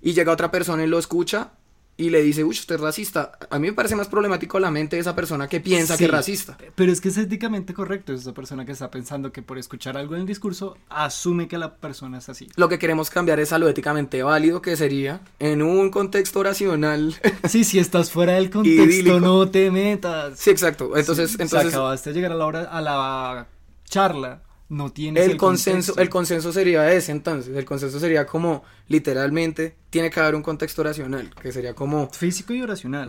[0.00, 1.52] Y llega otra persona y lo escucha
[1.96, 3.32] y le dice, uy, usted es racista.
[3.50, 6.10] A mí me parece más problemático la mente de esa persona que piensa que es
[6.10, 6.56] racista.
[6.74, 8.12] Pero es que es éticamente correcto.
[8.12, 11.58] Es esa persona que está pensando que por escuchar algo en el discurso asume que
[11.58, 12.48] la persona es así.
[12.56, 17.14] Lo que queremos cambiar es a lo éticamente válido, que sería en un contexto oracional.
[17.48, 19.20] Sí, si estás fuera del contexto, Idílico.
[19.20, 20.38] no te metas.
[20.38, 20.96] sí, exacto.
[20.96, 23.46] Entonces, Sí, entonces acabaste de llegar a la hora, a la
[23.84, 24.42] charla,
[24.72, 26.02] no tienes el consenso, contexto.
[26.02, 27.54] el consenso sería ese entonces.
[27.56, 32.08] El consenso sería como, literalmente, tiene que haber un contexto oracional, que sería como...
[32.10, 33.08] físico y oracional.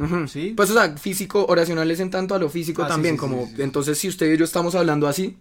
[0.55, 3.19] Pues, o sea, físico, oracional es en tanto a lo físico Ah, también, sí, sí,
[3.21, 5.37] como, sí, entonces si usted y yo estamos hablando así,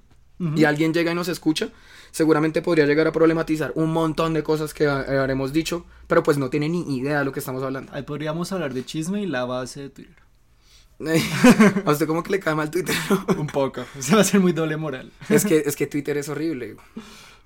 [0.57, 1.69] y alguien llega y nos escucha,
[2.11, 6.37] seguramente podría llegar a problematizar un montón de cosas que ha- habremos dicho, pero pues
[6.37, 7.93] no tiene ni idea de lo que estamos hablando.
[7.95, 10.22] Ahí podríamos hablar de chisme y la base de Twitter.
[11.87, 13.25] a usted como que le cae mal Twitter, ¿no?
[13.41, 13.85] Un poco.
[13.99, 15.13] Se va a hacer muy doble moral.
[15.29, 16.77] Es que, es que Twitter es horrible.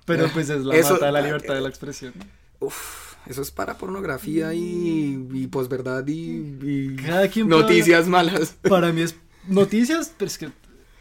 [0.05, 2.13] Pero pues es la Eso- mata de la libertad de la expresión.
[2.59, 8.55] Uf, eso es para pornografía y, y posverdad y, y Cada quien puede noticias malas.
[8.69, 9.15] Para mí es
[9.47, 10.49] noticias, pero es que...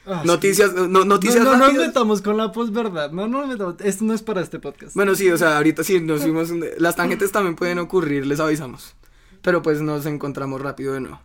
[0.06, 0.26] ah, sí.
[0.26, 1.86] Noticias, no, noticias no, no nos rápidas.
[1.86, 3.10] metamos con la posverdad.
[3.12, 3.76] No, no nos metamos.
[3.82, 4.94] Esto no es para este podcast.
[4.96, 6.50] Bueno, sí, o sea, ahorita sí nos fuimos.
[6.78, 8.94] Las tangentes también pueden ocurrir, les avisamos.
[9.42, 11.20] Pero pues nos encontramos rápido de nuevo.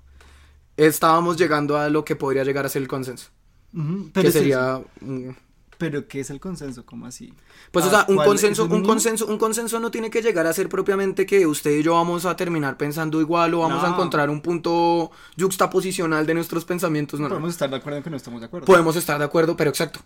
[0.78, 3.30] Estábamos llegando a lo que podría llegar a ser el consenso.
[3.74, 4.82] Pero que sería.
[5.78, 6.86] Pero ¿qué es el consenso?
[6.86, 7.34] ¿Cómo así?
[7.72, 10.22] Pues, o Ah, sea, un consenso, ¿Es el un consenso, un consenso no tiene que
[10.22, 13.84] llegar a ser propiamente que usted y yo vamos a terminar pensando igual o vamos
[13.84, 17.20] a encontrar un punto yuxtaposicional de nuestros pensamientos.
[17.20, 17.30] No, no.
[17.30, 18.66] Podemos estar de acuerdo en que no estamos de acuerdo.
[18.68, 20.02] Podemos estar de acuerdo, pero exacto.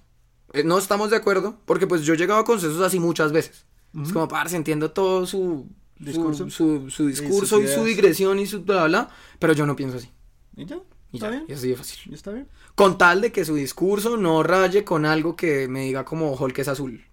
[0.53, 3.66] Eh, No estamos de acuerdo, porque pues yo he llegado a consensos así muchas veces.
[4.01, 6.49] Es como, parce, entiendo todo su Discurso.
[6.49, 7.86] su, su, su discurso y su ideas.
[7.86, 9.09] digresión y su bla, bla,
[9.39, 10.09] pero yo no pienso así.
[10.56, 10.80] ¿Y ya?
[11.12, 11.45] Y ¿Está ya, bien?
[11.47, 12.12] y así de fácil.
[12.12, 12.47] ¿Y está bien?
[12.76, 16.60] Con tal de que su discurso no raye con algo que me diga como Hulk
[16.60, 17.03] es azul.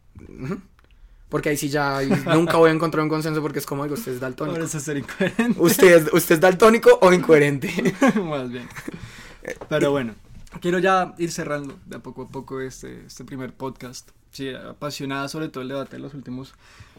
[1.29, 2.01] Porque ahí sí ya
[2.35, 4.57] nunca voy a encontrar un consenso porque es como, digo, usted es daltónico.
[4.57, 5.61] Parece ser incoherente.
[5.61, 7.95] ¿Usted es, ¿Usted es daltónico o incoherente?
[8.23, 8.69] Más bien.
[9.69, 10.15] Pero bueno,
[10.61, 14.11] quiero ya ir cerrando de a poco a poco este, este primer podcast.
[14.31, 16.55] Sí, apasionada sobre todo el debate de los últimos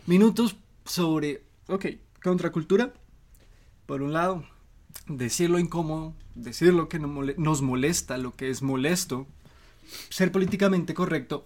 [0.05, 1.85] minutos sobre, ok,
[2.23, 2.93] contracultura.
[3.85, 4.45] Por un lado,
[5.07, 9.27] decir lo incómodo, decir lo que nos molesta, lo que es molesto,
[10.09, 11.45] ser políticamente correcto,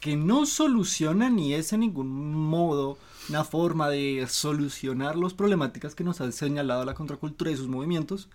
[0.00, 6.04] que no soluciona ni es en ningún modo una forma de solucionar las problemáticas que
[6.04, 8.28] nos ha señalado la contracultura y sus movimientos,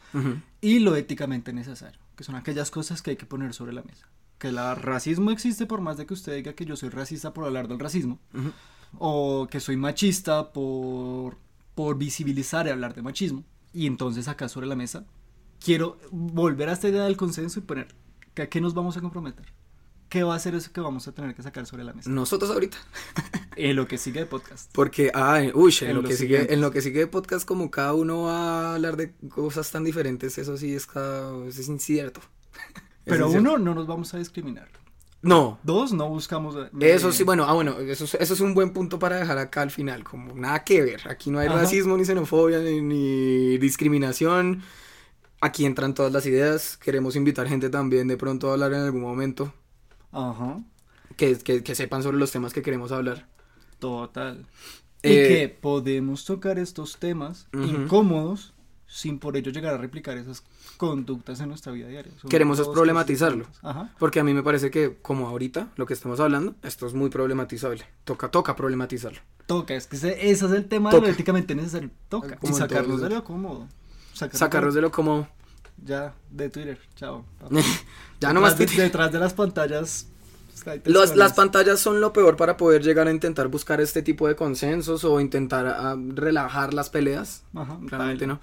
[0.61, 4.07] y lo éticamente necesario, que son aquellas cosas que hay que poner sobre la mesa.
[4.37, 7.45] Que el racismo existe por más de que usted diga que yo soy racista por
[7.45, 8.19] hablar del racismo,
[8.97, 11.37] o que soy machista por,
[11.73, 13.43] por visibilizar y hablar de machismo,
[13.75, 15.05] y entonces acá sobre la mesa
[15.63, 17.87] quiero volver a esta idea del consenso y poner
[18.33, 19.45] que a qué nos vamos a comprometer.
[20.09, 22.09] ¿Qué va a ser eso que vamos a tener que sacar sobre la mesa?
[22.09, 22.77] Nosotros ahorita.
[23.57, 24.69] En lo que sigue de podcast.
[24.73, 27.71] Porque, ah, uy, en, En lo que sigue, en lo que sigue de podcast, como
[27.71, 32.19] cada uno va a hablar de cosas tan diferentes, eso sí es, cada, es incierto.
[33.05, 33.53] Es Pero incierto.
[33.53, 34.67] uno, no nos vamos a discriminar.
[35.25, 36.55] No, Dos, no buscamos...
[36.55, 39.37] eh, eso sí, bueno, ah, bueno, eso, es- eso es un buen punto para dejar
[39.39, 41.01] acá al final, como nada que ver.
[41.09, 41.57] Aquí no hay Ajá.
[41.61, 44.61] racismo, ni xenofobia, ni, ni discriminación.
[45.41, 46.77] Aquí entran todas las ideas.
[46.77, 49.53] Queremos invitar gente también de pronto a hablar en algún momento.
[50.11, 50.59] Ajá.
[51.17, 53.27] Que, que, que sepan sobre los temas que queremos hablar.
[53.79, 54.45] Total.
[55.03, 58.54] Eh, y que podemos tocar estos temas incómodos
[58.87, 60.43] sin por ello llegar a replicar esas
[60.77, 62.11] conductas en nuestra vida diaria.
[62.19, 63.45] Son Queremos es problematizarlo.
[63.61, 63.93] Ajá.
[63.99, 67.09] Porque a mí me parece que, como ahorita, lo que estamos hablando, esto es muy
[67.09, 67.85] problematizable.
[68.03, 69.19] Toca, toca problematizarlo.
[69.47, 71.07] Toca, es que ese, ese es el tema de Toca.
[71.07, 71.89] lo éticamente necesario.
[72.09, 72.37] Toca.
[72.37, 73.67] Como y todos de lo cómodo.
[74.13, 75.27] Sacarnos Sacarlos de lo como...
[75.83, 76.79] Ya, de Twitter.
[76.95, 77.25] Chao.
[78.21, 78.83] ya no más Detrás de-.
[78.83, 80.07] Detrás de las pantallas.
[80.63, 84.27] pues, Los- las pantallas son lo peor para poder llegar a intentar buscar este tipo
[84.27, 87.43] de consensos o intentar ah, relajar las peleas.
[87.53, 88.39] Ajá, Realmente no.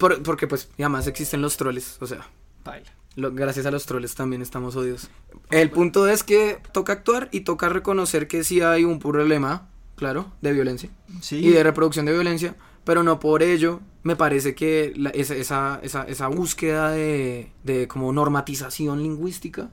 [0.00, 2.26] Por- porque pues, y además existen los troles, o sea,
[2.64, 2.90] paila.
[3.14, 5.08] lo- gracias a los troles también estamos odios.
[5.50, 10.32] El punto es que toca actuar y toca reconocer que sí hay un problema, claro,
[10.40, 10.90] de violencia
[11.20, 11.36] Sí.
[11.36, 15.78] y de reproducción de violencia, pero no por ello me parece que la- esa, esa,
[15.82, 19.68] esa, esa búsqueda de, de como normatización lingüística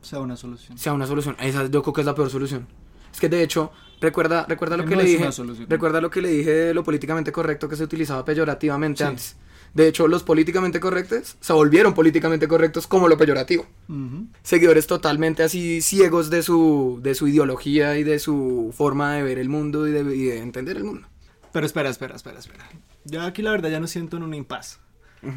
[0.00, 0.78] sea una solución.
[0.78, 1.36] sea una solución.
[1.40, 2.66] Esa yo creo que es la peor solución.
[3.12, 5.28] Es que de hecho, recuerda, recuerda lo Que que no le dije.
[5.68, 9.36] Recuerda lo que le dije de lo políticamente correcto que se utilizaba peyorativamente antes.
[9.74, 13.66] De hecho, los políticamente correctos se volvieron políticamente correctos como lo peyorativo.
[13.88, 14.26] Ujú.
[14.42, 19.38] Seguidores totalmente así ciegos de su, de su ideología y de su forma de ver
[19.38, 21.08] el mundo y de, y de entender el mundo.
[21.52, 22.68] Pero espera, espera, espera, espera.
[23.04, 24.80] Yo aquí la verdad ya no siento en un impas.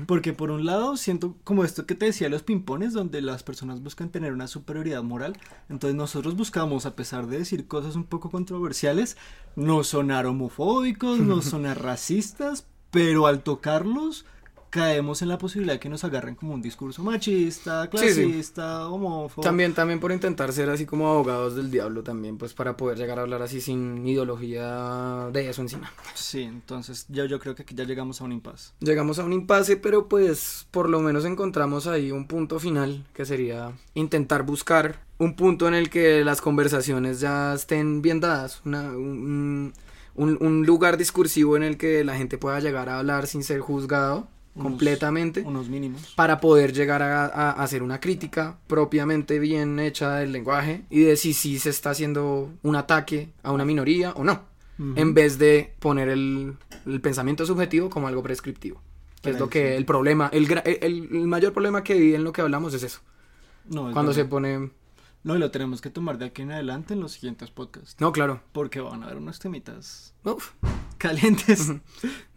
[0.08, 3.84] Porque por un lado siento como esto que te decía los pimpones, donde las personas
[3.84, 5.38] buscan tener una superioridad moral.
[5.70, 9.16] Entonces nosotros buscamos, a pesar de decir cosas un poco controversiales,
[9.56, 12.66] no sonar homofóbicos, no sonar racistas,
[12.96, 14.26] pero al tocarlos
[14.70, 18.24] caemos en la posibilidad de que nos agarren como un discurso machista, Sí, sí.
[18.24, 19.42] clasista, homófobo.
[19.42, 23.18] También, también por intentar ser así como abogados del diablo también, pues para poder llegar
[23.18, 25.94] a hablar así sin ideología de eso encima.
[26.14, 28.74] Sí, entonces ya yo creo que aquí ya llegamos a un impasse.
[28.82, 33.24] Llegamos a un impasse, pero pues por lo menos encontramos ahí un punto final, que
[33.26, 38.90] sería intentar buscar un punto en el que las conversaciones ya estén bien dadas, una-
[38.92, 39.74] un, un-
[40.16, 44.28] un lugar discursivo en el que la gente pueda llegar a hablar sin ser juzgado
[44.56, 45.42] Unos- completamente.
[45.42, 46.14] Unos mínimos.
[46.16, 51.18] para poder llegar a, a hacer una crítica propiamente bien hecha del lenguaje y de
[51.18, 54.44] si sí se está haciendo un ataque a una minoría o no,
[54.78, 56.54] en vez de poner el,
[56.86, 58.82] el pensamiento subjetivo como algo prescriptivo.
[59.22, 62.32] Que es lo que el problema, el, el, el mayor problema que vi en lo
[62.32, 63.00] que hablamos es eso.
[63.70, 64.70] No, es Cuando se pone...
[65.26, 67.96] No, y lo tenemos que tomar de aquí en adelante en los siguientes podcasts.
[68.00, 68.42] No, claro.
[68.52, 70.52] Porque van a haber unos temitas Uf.
[71.00, 71.68] calientes.
[71.68, 71.80] De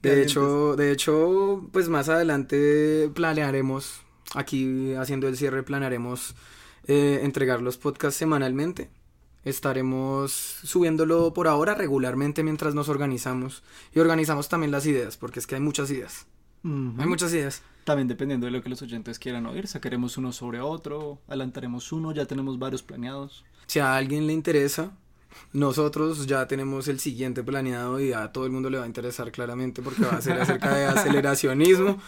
[0.00, 0.30] Calientes.
[0.30, 4.00] hecho, de hecho, pues más adelante planearemos,
[4.34, 6.34] aquí haciendo el cierre, planearemos
[6.86, 8.88] eh, entregar los podcasts semanalmente.
[9.44, 13.62] Estaremos subiéndolo por ahora regularmente mientras nos organizamos.
[13.94, 16.26] Y organizamos también las ideas, porque es que hay muchas ideas.
[16.64, 17.62] Hay muchas ideas.
[17.84, 22.12] También dependiendo de lo que los oyentes quieran oír, sacaremos uno sobre otro, adelantaremos uno,
[22.12, 23.44] ya tenemos varios planeados.
[23.66, 24.92] Si a alguien le interesa,
[25.52, 29.32] nosotros ya tenemos el siguiente planeado y a todo el mundo le va a interesar
[29.32, 31.98] claramente porque va a ser acerca de aceleracionismo,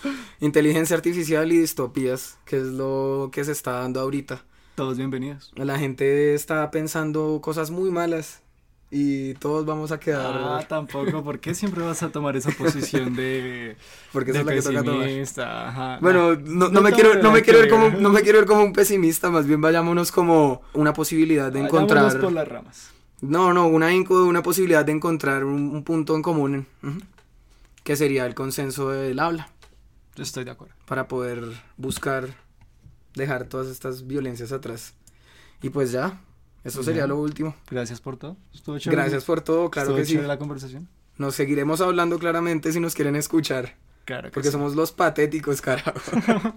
[0.41, 4.45] inteligencia artificial y distopías, que es lo que se está dando ahorita.
[4.75, 5.53] Todos bienvenidos.
[5.55, 8.43] La gente está pensando cosas muy malas
[8.91, 13.15] y todos vamos a quedar Ah, tampoco, ¿por qué siempre vas a tomar esa posición
[13.15, 13.77] de,
[14.13, 15.09] porque esa de es la que toca tomar.
[15.69, 16.41] Ajá, Bueno, nah.
[16.45, 18.01] no, no No me quiero, no me quiero ver como, ver.
[18.01, 21.85] no me quiero ver como un pesimista, más bien vayámonos como una posibilidad de Vayámonos
[22.15, 22.21] encontrar.
[22.21, 22.91] por las ramas.
[23.21, 26.67] No, no, una, inco- una posibilidad de encontrar un, un punto en común,
[27.85, 29.51] que sería el consenso del habla,
[30.17, 30.75] Estoy de acuerdo.
[30.87, 31.45] para poder
[31.77, 32.29] buscar
[33.15, 34.95] dejar todas estas violencias atrás.
[35.63, 36.21] Y pues ya,
[36.65, 37.55] eso sería lo último.
[37.71, 38.37] Gracias por todo.
[38.55, 39.03] Estuvo chévere.
[39.03, 40.27] Gracias por todo, claro Estuvo que sí.
[40.27, 40.89] la conversación.
[41.17, 44.53] Nos seguiremos hablando claramente si nos quieren escuchar, Claro que porque sí.
[44.53, 45.93] somos los patéticos, carajo.